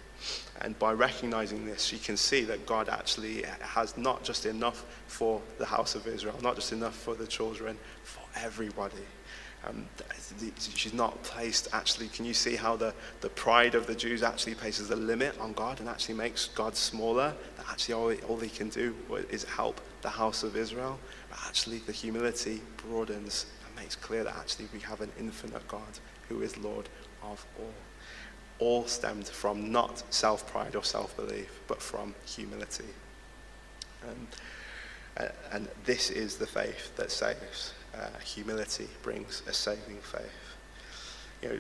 And 0.62 0.78
by 0.80 0.92
recognizing 0.94 1.66
this, 1.66 1.84
she 1.84 1.98
can 1.98 2.18
see 2.18 2.44
that 2.46 2.66
God 2.66 2.90
actually 2.90 3.44
has 3.62 3.98
not 3.98 4.24
just 4.24 4.46
enough 4.46 4.86
for 5.08 5.42
the 5.58 5.66
house 5.66 5.96
of 5.96 6.08
Israel, 6.08 6.36
not 6.42 6.56
just 6.56 6.72
enough 6.72 6.96
for 6.96 7.14
the 7.14 7.28
children, 7.28 7.78
for 8.04 8.24
everybody. 8.36 9.06
Um, 9.66 9.88
she's 10.58 10.94
not 10.94 11.22
placed 11.24 11.68
actually. 11.74 12.08
Can 12.10 12.26
you 12.26 12.34
see 12.34 12.56
how 12.56 12.76
the, 12.76 12.94
the 13.22 13.30
pride 13.30 13.76
of 13.76 13.88
the 13.88 13.96
Jews 13.96 14.24
actually 14.24 14.56
places 14.56 14.92
a 14.92 14.96
limit 14.96 15.38
on 15.40 15.54
God 15.54 15.80
and 15.80 15.90
actually 15.90 16.16
makes 16.16 16.48
God 16.48 16.76
smaller? 16.76 17.34
That 17.58 17.66
actually 17.70 17.96
all, 17.96 18.14
all 18.30 18.40
he 18.40 18.50
can 18.50 18.70
do 18.70 18.96
is 19.30 19.44
help 19.44 19.82
the 20.02 20.10
house 20.10 20.44
of 20.44 20.56
Israel. 20.56 21.00
But 21.30 21.40
actually, 21.48 21.80
the 21.80 21.92
humility 21.92 22.62
broadens 22.78 23.48
and 23.66 23.76
makes 23.76 23.96
clear 23.96 24.24
that 24.24 24.38
actually 24.38 24.68
we 24.74 24.80
have 24.82 25.02
an 25.02 25.12
infinite 25.20 25.68
God 25.68 26.00
who 26.30 26.42
is 26.42 26.58
Lord 26.58 26.88
of 27.24 27.46
all 27.60 27.74
all 28.60 28.86
stemmed 28.86 29.28
from 29.28 29.72
not 29.72 30.04
self 30.14 30.50
pride 30.52 30.76
or 30.76 30.84
self 30.84 31.16
belief, 31.16 31.60
but 31.68 31.82
from 31.82 32.16
humility. 32.26 32.86
Um, 34.08 34.28
and 35.52 35.68
this 35.84 36.10
is 36.10 36.38
the 36.38 36.48
faith 36.48 36.96
that 36.96 37.12
saves. 37.12 37.74
Uh, 37.96 38.08
humility 38.24 38.88
brings 39.02 39.42
a 39.48 39.54
saving 39.54 39.98
faith. 39.98 40.56
You 41.42 41.50
know, 41.50 41.60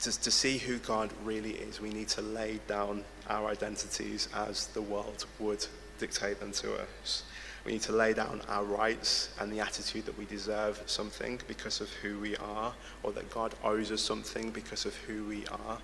to, 0.00 0.20
to 0.20 0.30
see 0.30 0.58
who 0.58 0.78
God 0.78 1.10
really 1.22 1.52
is, 1.52 1.80
we 1.80 1.90
need 1.90 2.08
to 2.08 2.22
lay 2.22 2.60
down 2.66 3.04
our 3.28 3.48
identities 3.48 4.28
as 4.34 4.68
the 4.68 4.82
world 4.82 5.26
would 5.38 5.66
dictate 5.98 6.40
them 6.40 6.52
to 6.52 6.74
us. 6.74 7.22
We 7.64 7.72
need 7.72 7.82
to 7.82 7.92
lay 7.92 8.12
down 8.12 8.42
our 8.48 8.64
rights 8.64 9.30
and 9.40 9.50
the 9.50 9.60
attitude 9.60 10.04
that 10.06 10.18
we 10.18 10.26
deserve 10.26 10.82
something 10.86 11.40
because 11.48 11.80
of 11.80 11.90
who 11.94 12.18
we 12.18 12.36
are, 12.36 12.74
or 13.02 13.12
that 13.12 13.30
God 13.30 13.54
owes 13.64 13.90
us 13.90 14.02
something 14.02 14.50
because 14.50 14.84
of 14.84 14.94
who 14.96 15.24
we 15.24 15.46
are. 15.46 15.78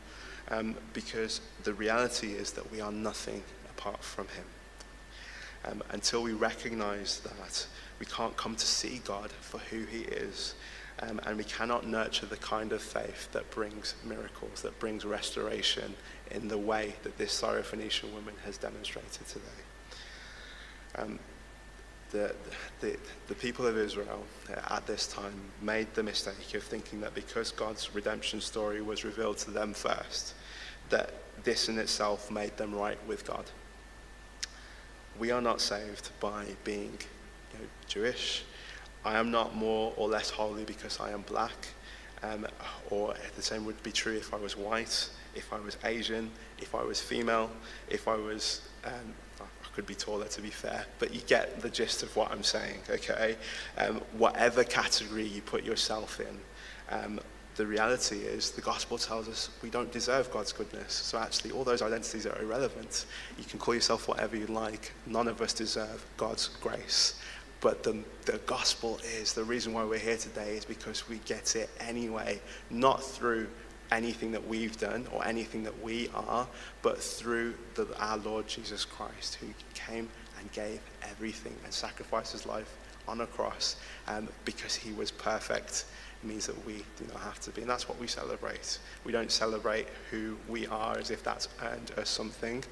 Um, 0.50 0.74
because 0.92 1.40
the 1.62 1.72
reality 1.74 2.32
is 2.32 2.52
that 2.52 2.70
we 2.70 2.80
are 2.80 2.92
nothing 2.92 3.42
apart 3.70 4.02
from 4.02 4.26
Him. 4.28 4.44
Um, 5.64 5.82
until 5.90 6.22
we 6.22 6.32
recognize 6.32 7.20
that, 7.20 7.66
we 7.98 8.06
can't 8.06 8.36
come 8.36 8.56
to 8.56 8.66
see 8.66 9.00
God 9.04 9.30
for 9.30 9.58
who 9.58 9.84
He 9.84 10.00
is. 10.00 10.54
Um, 11.00 11.20
and 11.24 11.38
we 11.38 11.44
cannot 11.44 11.86
nurture 11.86 12.26
the 12.26 12.36
kind 12.36 12.72
of 12.72 12.82
faith 12.82 13.30
that 13.32 13.50
brings 13.50 13.94
miracles, 14.04 14.60
that 14.62 14.78
brings 14.78 15.06
restoration 15.06 15.94
in 16.30 16.48
the 16.48 16.58
way 16.58 16.94
that 17.04 17.16
this 17.16 17.40
Syrophoenician 17.40 18.12
woman 18.12 18.34
has 18.44 18.58
demonstrated 18.58 19.26
today. 19.26 19.46
Um, 20.96 21.18
the, 22.10 22.34
the, 22.80 22.96
the 23.28 23.34
people 23.34 23.66
of 23.66 23.76
Israel 23.76 24.24
uh, 24.50 24.74
at 24.74 24.86
this 24.86 25.06
time 25.06 25.34
made 25.62 25.92
the 25.94 26.02
mistake 26.02 26.54
of 26.54 26.62
thinking 26.62 27.00
that 27.00 27.14
because 27.14 27.50
God's 27.52 27.94
redemption 27.94 28.40
story 28.40 28.82
was 28.82 29.04
revealed 29.04 29.38
to 29.38 29.50
them 29.50 29.74
first, 29.74 30.34
that 30.88 31.14
this 31.44 31.68
in 31.68 31.78
itself 31.78 32.30
made 32.30 32.56
them 32.56 32.74
right 32.74 32.98
with 33.06 33.26
God. 33.26 33.44
We 35.18 35.30
are 35.30 35.40
not 35.40 35.60
saved 35.60 36.10
by 36.20 36.46
being 36.64 36.98
you 37.52 37.58
know, 37.58 37.64
Jewish. 37.86 38.44
I 39.04 39.18
am 39.18 39.30
not 39.30 39.54
more 39.54 39.92
or 39.96 40.08
less 40.08 40.30
holy 40.30 40.64
because 40.64 41.00
I 41.00 41.10
am 41.10 41.22
black, 41.22 41.68
um, 42.22 42.46
or 42.90 43.14
the 43.36 43.42
same 43.42 43.64
would 43.64 43.82
be 43.82 43.92
true 43.92 44.14
if 44.14 44.34
I 44.34 44.36
was 44.36 44.56
white, 44.56 45.08
if 45.34 45.52
I 45.52 45.60
was 45.60 45.76
Asian, 45.84 46.30
if 46.58 46.74
I 46.74 46.82
was 46.82 47.00
female, 47.00 47.50
if 47.88 48.08
I 48.08 48.16
was 48.16 48.68
um, 48.84 49.14
could 49.74 49.86
be 49.86 49.94
taller 49.94 50.26
to 50.26 50.40
be 50.40 50.50
fair, 50.50 50.84
but 50.98 51.14
you 51.14 51.20
get 51.26 51.60
the 51.60 51.70
gist 51.70 52.02
of 52.02 52.14
what 52.16 52.30
I'm 52.30 52.42
saying, 52.42 52.80
okay? 52.88 53.36
Um, 53.78 54.00
whatever 54.18 54.64
category 54.64 55.26
you 55.26 55.42
put 55.42 55.64
yourself 55.64 56.20
in, 56.20 56.40
um, 56.90 57.20
the 57.56 57.66
reality 57.66 58.16
is 58.16 58.52
the 58.52 58.60
gospel 58.60 58.96
tells 58.96 59.28
us 59.28 59.50
we 59.62 59.70
don't 59.70 59.92
deserve 59.92 60.30
God's 60.30 60.52
goodness. 60.52 60.92
So 60.92 61.18
actually, 61.18 61.50
all 61.50 61.64
those 61.64 61.82
identities 61.82 62.26
are 62.26 62.40
irrelevant. 62.40 63.06
You 63.38 63.44
can 63.44 63.58
call 63.58 63.74
yourself 63.74 64.08
whatever 64.08 64.36
you 64.36 64.46
like. 64.46 64.92
None 65.06 65.28
of 65.28 65.40
us 65.40 65.52
deserve 65.52 66.04
God's 66.16 66.48
grace. 66.48 67.20
But 67.60 67.82
the, 67.82 68.02
the 68.24 68.38
gospel 68.46 68.98
is 69.18 69.34
the 69.34 69.44
reason 69.44 69.74
why 69.74 69.84
we're 69.84 69.98
here 69.98 70.16
today 70.16 70.56
is 70.56 70.64
because 70.64 71.08
we 71.08 71.18
get 71.26 71.56
it 71.56 71.68
anyway, 71.80 72.40
not 72.70 73.02
through 73.02 73.48
anything 73.92 74.32
that 74.32 74.46
we've 74.46 74.78
done 74.78 75.06
or 75.12 75.26
anything 75.26 75.62
that 75.64 75.82
we 75.82 76.08
are, 76.14 76.46
but 76.82 76.98
through 76.98 77.54
the, 77.74 77.86
our 77.98 78.18
Lord 78.18 78.46
Jesus 78.46 78.84
Christ, 78.84 79.36
who 79.36 79.46
came 79.74 80.08
and 80.38 80.50
gave 80.52 80.80
everything 81.02 81.54
and 81.64 81.72
sacrificed 81.72 82.32
his 82.32 82.46
life 82.46 82.76
on 83.08 83.20
a 83.20 83.26
cross 83.26 83.76
um, 84.08 84.28
because 84.44 84.74
he 84.74 84.92
was 84.92 85.10
perfect. 85.10 85.84
It 86.22 86.26
means 86.26 86.46
that 86.46 86.66
we 86.66 86.84
do 86.98 87.06
not 87.12 87.20
have 87.22 87.40
to 87.40 87.50
be. 87.50 87.62
And 87.62 87.70
that's 87.70 87.88
what 87.88 87.98
we 87.98 88.06
celebrate. 88.06 88.78
We 89.04 89.12
don't 89.12 89.32
celebrate 89.32 89.88
who 90.10 90.36
we 90.48 90.66
are 90.66 90.96
as 90.98 91.10
if 91.10 91.22
that's 91.24 91.48
earned 91.62 91.92
us 91.98 92.08
something. 92.08 92.62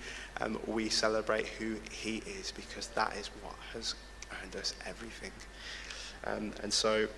Um, 0.40 0.59
we 0.66 0.88
celebrate 0.88 1.46
who 1.46 1.76
he 1.90 2.22
is 2.26 2.52
because 2.52 2.88
that 2.88 3.16
is 3.16 3.31
what 3.42 3.54
has 3.72 3.94
earned 4.42 4.57
us 4.57 4.74
everything. 4.87 5.33
Um, 6.24 6.52
and 6.62 6.72
so 6.72 7.09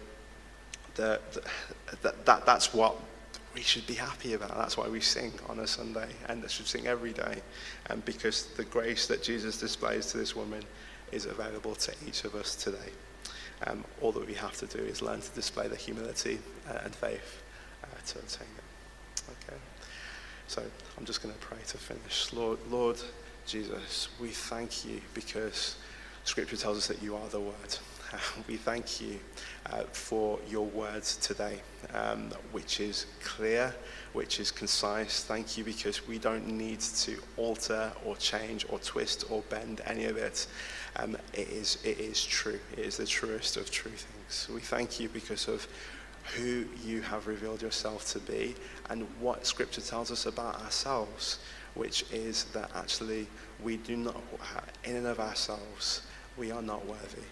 the, 0.95 1.21
the, 2.03 2.15
that, 2.25 2.47
that's 2.47 2.73
what 2.73 2.97
we 3.55 3.63
should 3.63 3.87
be 3.87 3.95
happy 3.95 4.35
about. 4.35 4.57
That's 4.57 4.77
why 4.77 4.89
we 4.89 5.01
sing 5.01 5.33
on 5.49 5.59
a 5.59 5.67
Sunday 5.67 6.09
and 6.29 6.49
should 6.51 6.67
sing 6.67 6.87
every 6.87 7.13
day. 7.13 7.43
And 7.87 8.05
because 8.05 8.47
the 8.57 8.65
grace 8.65 9.07
that 9.09 9.23
Jesus 9.23 9.59
displays 9.59 10.07
to 10.13 10.19
this 10.19 10.37
woman 10.37 10.63
is 11.13 11.27
available 11.27 11.75
to 11.75 11.93
each 12.07 12.25
of 12.25 12.35
us 12.35 12.55
today. 12.55 12.93
Um, 13.67 13.85
all 14.01 14.13
that 14.13 14.27
we 14.27 14.35
have 14.35 14.57
to 14.59 14.67
do 14.67 14.79
is 14.79 15.03
learn 15.03 15.21
to 15.21 15.31
display 15.31 15.69
the 15.69 15.77
humility 15.77 16.39
uh, 16.69 16.79
and 16.85 16.95
faith 16.95 17.43
uh, 17.85 17.87
to 18.07 18.19
attain 18.19 18.49
it. 18.57 19.23
Okay. 19.29 19.59
So 20.47 20.63
I'm 20.99 21.05
just 21.05 21.23
going 21.23 21.35
to 21.35 21.41
pray 21.41 21.59
to 21.69 21.79
finish. 21.79 22.33
Lord, 22.33 22.59
Lord 22.71 22.97
Jesus, 23.47 24.09
we 24.21 24.29
thank 24.29 24.85
you 24.85 25.01
because 25.15 25.77
Scripture 26.25 26.57
tells 26.57 26.79
us 26.79 26.87
that 26.87 27.03
you 27.03 27.17
are 27.17 27.29
the 27.29 27.41
Word. 27.41 27.79
we 28.49 28.57
thank 28.57 29.01
you 29.01 29.19
uh, 29.67 29.83
for 29.93 30.39
your 30.49 30.67
words 30.67 31.17
today, 31.17 31.61
um, 31.95 32.31
which 32.53 32.81
is 32.81 33.07
clear, 33.23 33.75
which 34.13 34.41
is 34.41 34.51
concise. 34.51 35.25
Thank 35.25 35.57
you 35.57 35.65
because 35.65 36.07
we 36.07 36.19
don't 36.19 36.47
need 36.47 36.81
to 36.81 37.19
alter 37.37 37.93
or 38.05 38.17
change 38.17 38.67
or 38.69 38.79
twist 38.79 39.25
or 39.31 39.43
bend 39.49 39.81
any 39.87 40.05
of 40.05 40.17
it. 40.17 40.47
Um, 40.97 41.17
it, 41.33 41.49
is, 41.49 41.79
it 41.85 42.01
is 42.01 42.25
true. 42.25 42.59
It 42.73 42.81
is 42.81 42.97
the 42.97 43.07
truest 43.07 43.57
of 43.57 43.71
true 43.71 43.93
things. 43.93 44.49
We 44.53 44.61
thank 44.61 44.99
you 44.99 45.09
because 45.09 45.47
of 45.49 45.67
who 46.37 46.65
you 46.85 47.01
have 47.03 47.27
revealed 47.27 47.63
yourself 47.63 48.13
to 48.13 48.19
be 48.21 48.55
and 48.89 49.07
what 49.21 49.47
Scripture 49.47 49.81
tells 49.81 50.11
us 50.11 50.27
about 50.27 50.61
ourselves, 50.63 51.39
which 51.75 52.05
is 52.13 52.45
that 52.53 52.71
actually 52.75 53.27
we 53.63 53.77
do 53.79 53.97
not, 53.97 54.17
in 54.85 54.97
and 54.97 55.07
of 55.07 55.21
ourselves, 55.21 56.03
we 56.37 56.51
are 56.51 56.63
not 56.63 56.85
worthy. 56.87 57.23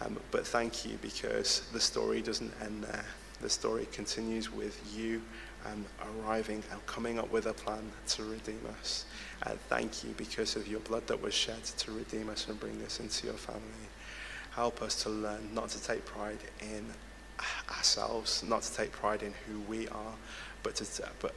Um, 0.00 0.18
but 0.30 0.46
thank 0.46 0.84
you 0.84 0.98
because 1.02 1.62
the 1.72 1.80
story 1.80 2.22
doesn't 2.22 2.52
end 2.62 2.84
there. 2.84 3.04
The 3.40 3.50
story 3.50 3.86
continues 3.92 4.52
with 4.52 4.80
you 4.96 5.22
um, 5.66 5.84
arriving 6.22 6.62
and 6.70 6.86
coming 6.86 7.18
up 7.18 7.30
with 7.30 7.46
a 7.46 7.52
plan 7.52 7.90
to 8.08 8.24
redeem 8.24 8.60
us. 8.78 9.04
Uh, 9.42 9.52
thank 9.68 10.04
you 10.04 10.14
because 10.16 10.56
of 10.56 10.68
your 10.68 10.80
blood 10.80 11.06
that 11.06 11.20
was 11.20 11.34
shed 11.34 11.62
to 11.64 11.92
redeem 11.92 12.28
us 12.28 12.48
and 12.48 12.58
bring 12.58 12.82
us 12.82 13.00
into 13.00 13.26
your 13.26 13.36
family. 13.36 13.62
Help 14.52 14.82
us 14.82 15.02
to 15.02 15.10
learn 15.10 15.48
not 15.54 15.68
to 15.70 15.82
take 15.82 16.04
pride 16.04 16.38
in 16.60 16.84
ourselves, 17.70 18.42
not 18.42 18.62
to 18.62 18.74
take 18.74 18.92
pride 18.92 19.22
in 19.22 19.32
who 19.46 19.60
we 19.60 19.88
are, 19.88 20.14
but 20.62 20.74
to, 20.76 21.08
but 21.20 21.34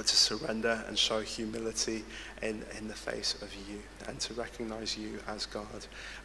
but 0.00 0.06
to 0.06 0.16
surrender 0.16 0.82
and 0.88 0.98
show 0.98 1.20
humility 1.20 2.02
in, 2.40 2.64
in 2.78 2.88
the 2.88 2.94
face 2.94 3.34
of 3.42 3.54
you 3.68 3.78
and 4.08 4.18
to 4.18 4.32
recognize 4.32 4.96
you 4.96 5.18
as 5.28 5.44
God 5.44 5.66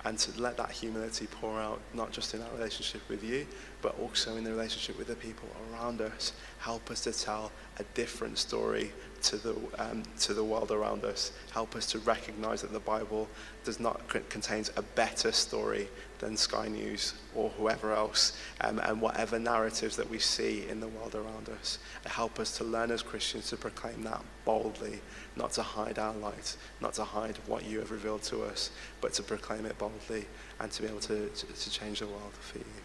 and 0.05 0.17
to 0.17 0.41
let 0.41 0.55
that 0.55 0.71
humility 0.71 1.27
pour 1.27 1.59
out 1.59 1.81
not 1.93 2.13
just 2.13 2.33
in 2.33 2.41
our 2.41 2.49
relationship 2.55 3.01
with 3.09 3.21
you 3.21 3.45
but 3.81 3.99
also 3.99 4.37
in 4.37 4.45
the 4.45 4.51
relationship 4.51 4.97
with 4.97 5.07
the 5.07 5.15
people 5.15 5.49
around 5.73 5.99
us 5.99 6.31
help 6.57 6.89
us 6.89 7.01
to 7.01 7.11
tell 7.11 7.51
a 7.79 7.83
different 7.95 8.37
story 8.37 8.93
to 9.25 9.37
the, 9.37 9.55
um, 9.79 10.03
to 10.19 10.33
the 10.33 10.43
world 10.43 10.71
around 10.71 11.03
us. 11.03 11.31
Help 11.51 11.75
us 11.75 11.85
to 11.87 11.99
recognize 11.99 12.61
that 12.61 12.71
the 12.71 12.79
Bible 12.79 13.27
does 13.63 13.79
not 13.79 14.07
contains 14.29 14.71
a 14.77 14.81
better 14.81 15.31
story 15.31 15.87
than 16.25 16.35
Sky 16.35 16.67
News 16.67 17.13
or 17.35 17.49
whoever 17.49 17.93
else, 17.93 18.37
um, 18.61 18.79
and 18.79 18.99
whatever 18.99 19.37
narratives 19.37 19.95
that 19.95 20.09
we 20.09 20.17
see 20.17 20.67
in 20.67 20.79
the 20.79 20.87
world 20.87 21.13
around 21.13 21.49
us. 21.49 21.77
Help 22.05 22.39
us 22.39 22.57
to 22.57 22.63
learn 22.63 22.91
as 22.91 23.03
Christians 23.03 23.49
to 23.49 23.57
proclaim 23.57 24.03
that 24.03 24.21
boldly, 24.43 25.01
not 25.35 25.51
to 25.51 25.61
hide 25.61 25.99
our 25.99 26.13
light, 26.15 26.57
not 26.81 26.93
to 26.93 27.03
hide 27.03 27.37
what 27.45 27.65
you 27.65 27.79
have 27.79 27.91
revealed 27.91 28.23
to 28.23 28.43
us, 28.43 28.71
but 29.01 29.13
to 29.13 29.23
proclaim 29.23 29.65
it 29.65 29.77
boldly 29.77 30.25
and 30.59 30.71
to 30.71 30.81
be 30.81 30.87
able 30.87 30.99
to, 31.01 31.29
to, 31.29 31.45
to 31.45 31.69
change 31.69 31.99
the 31.99 32.07
world 32.07 32.33
for 32.39 32.57
you. 32.57 32.84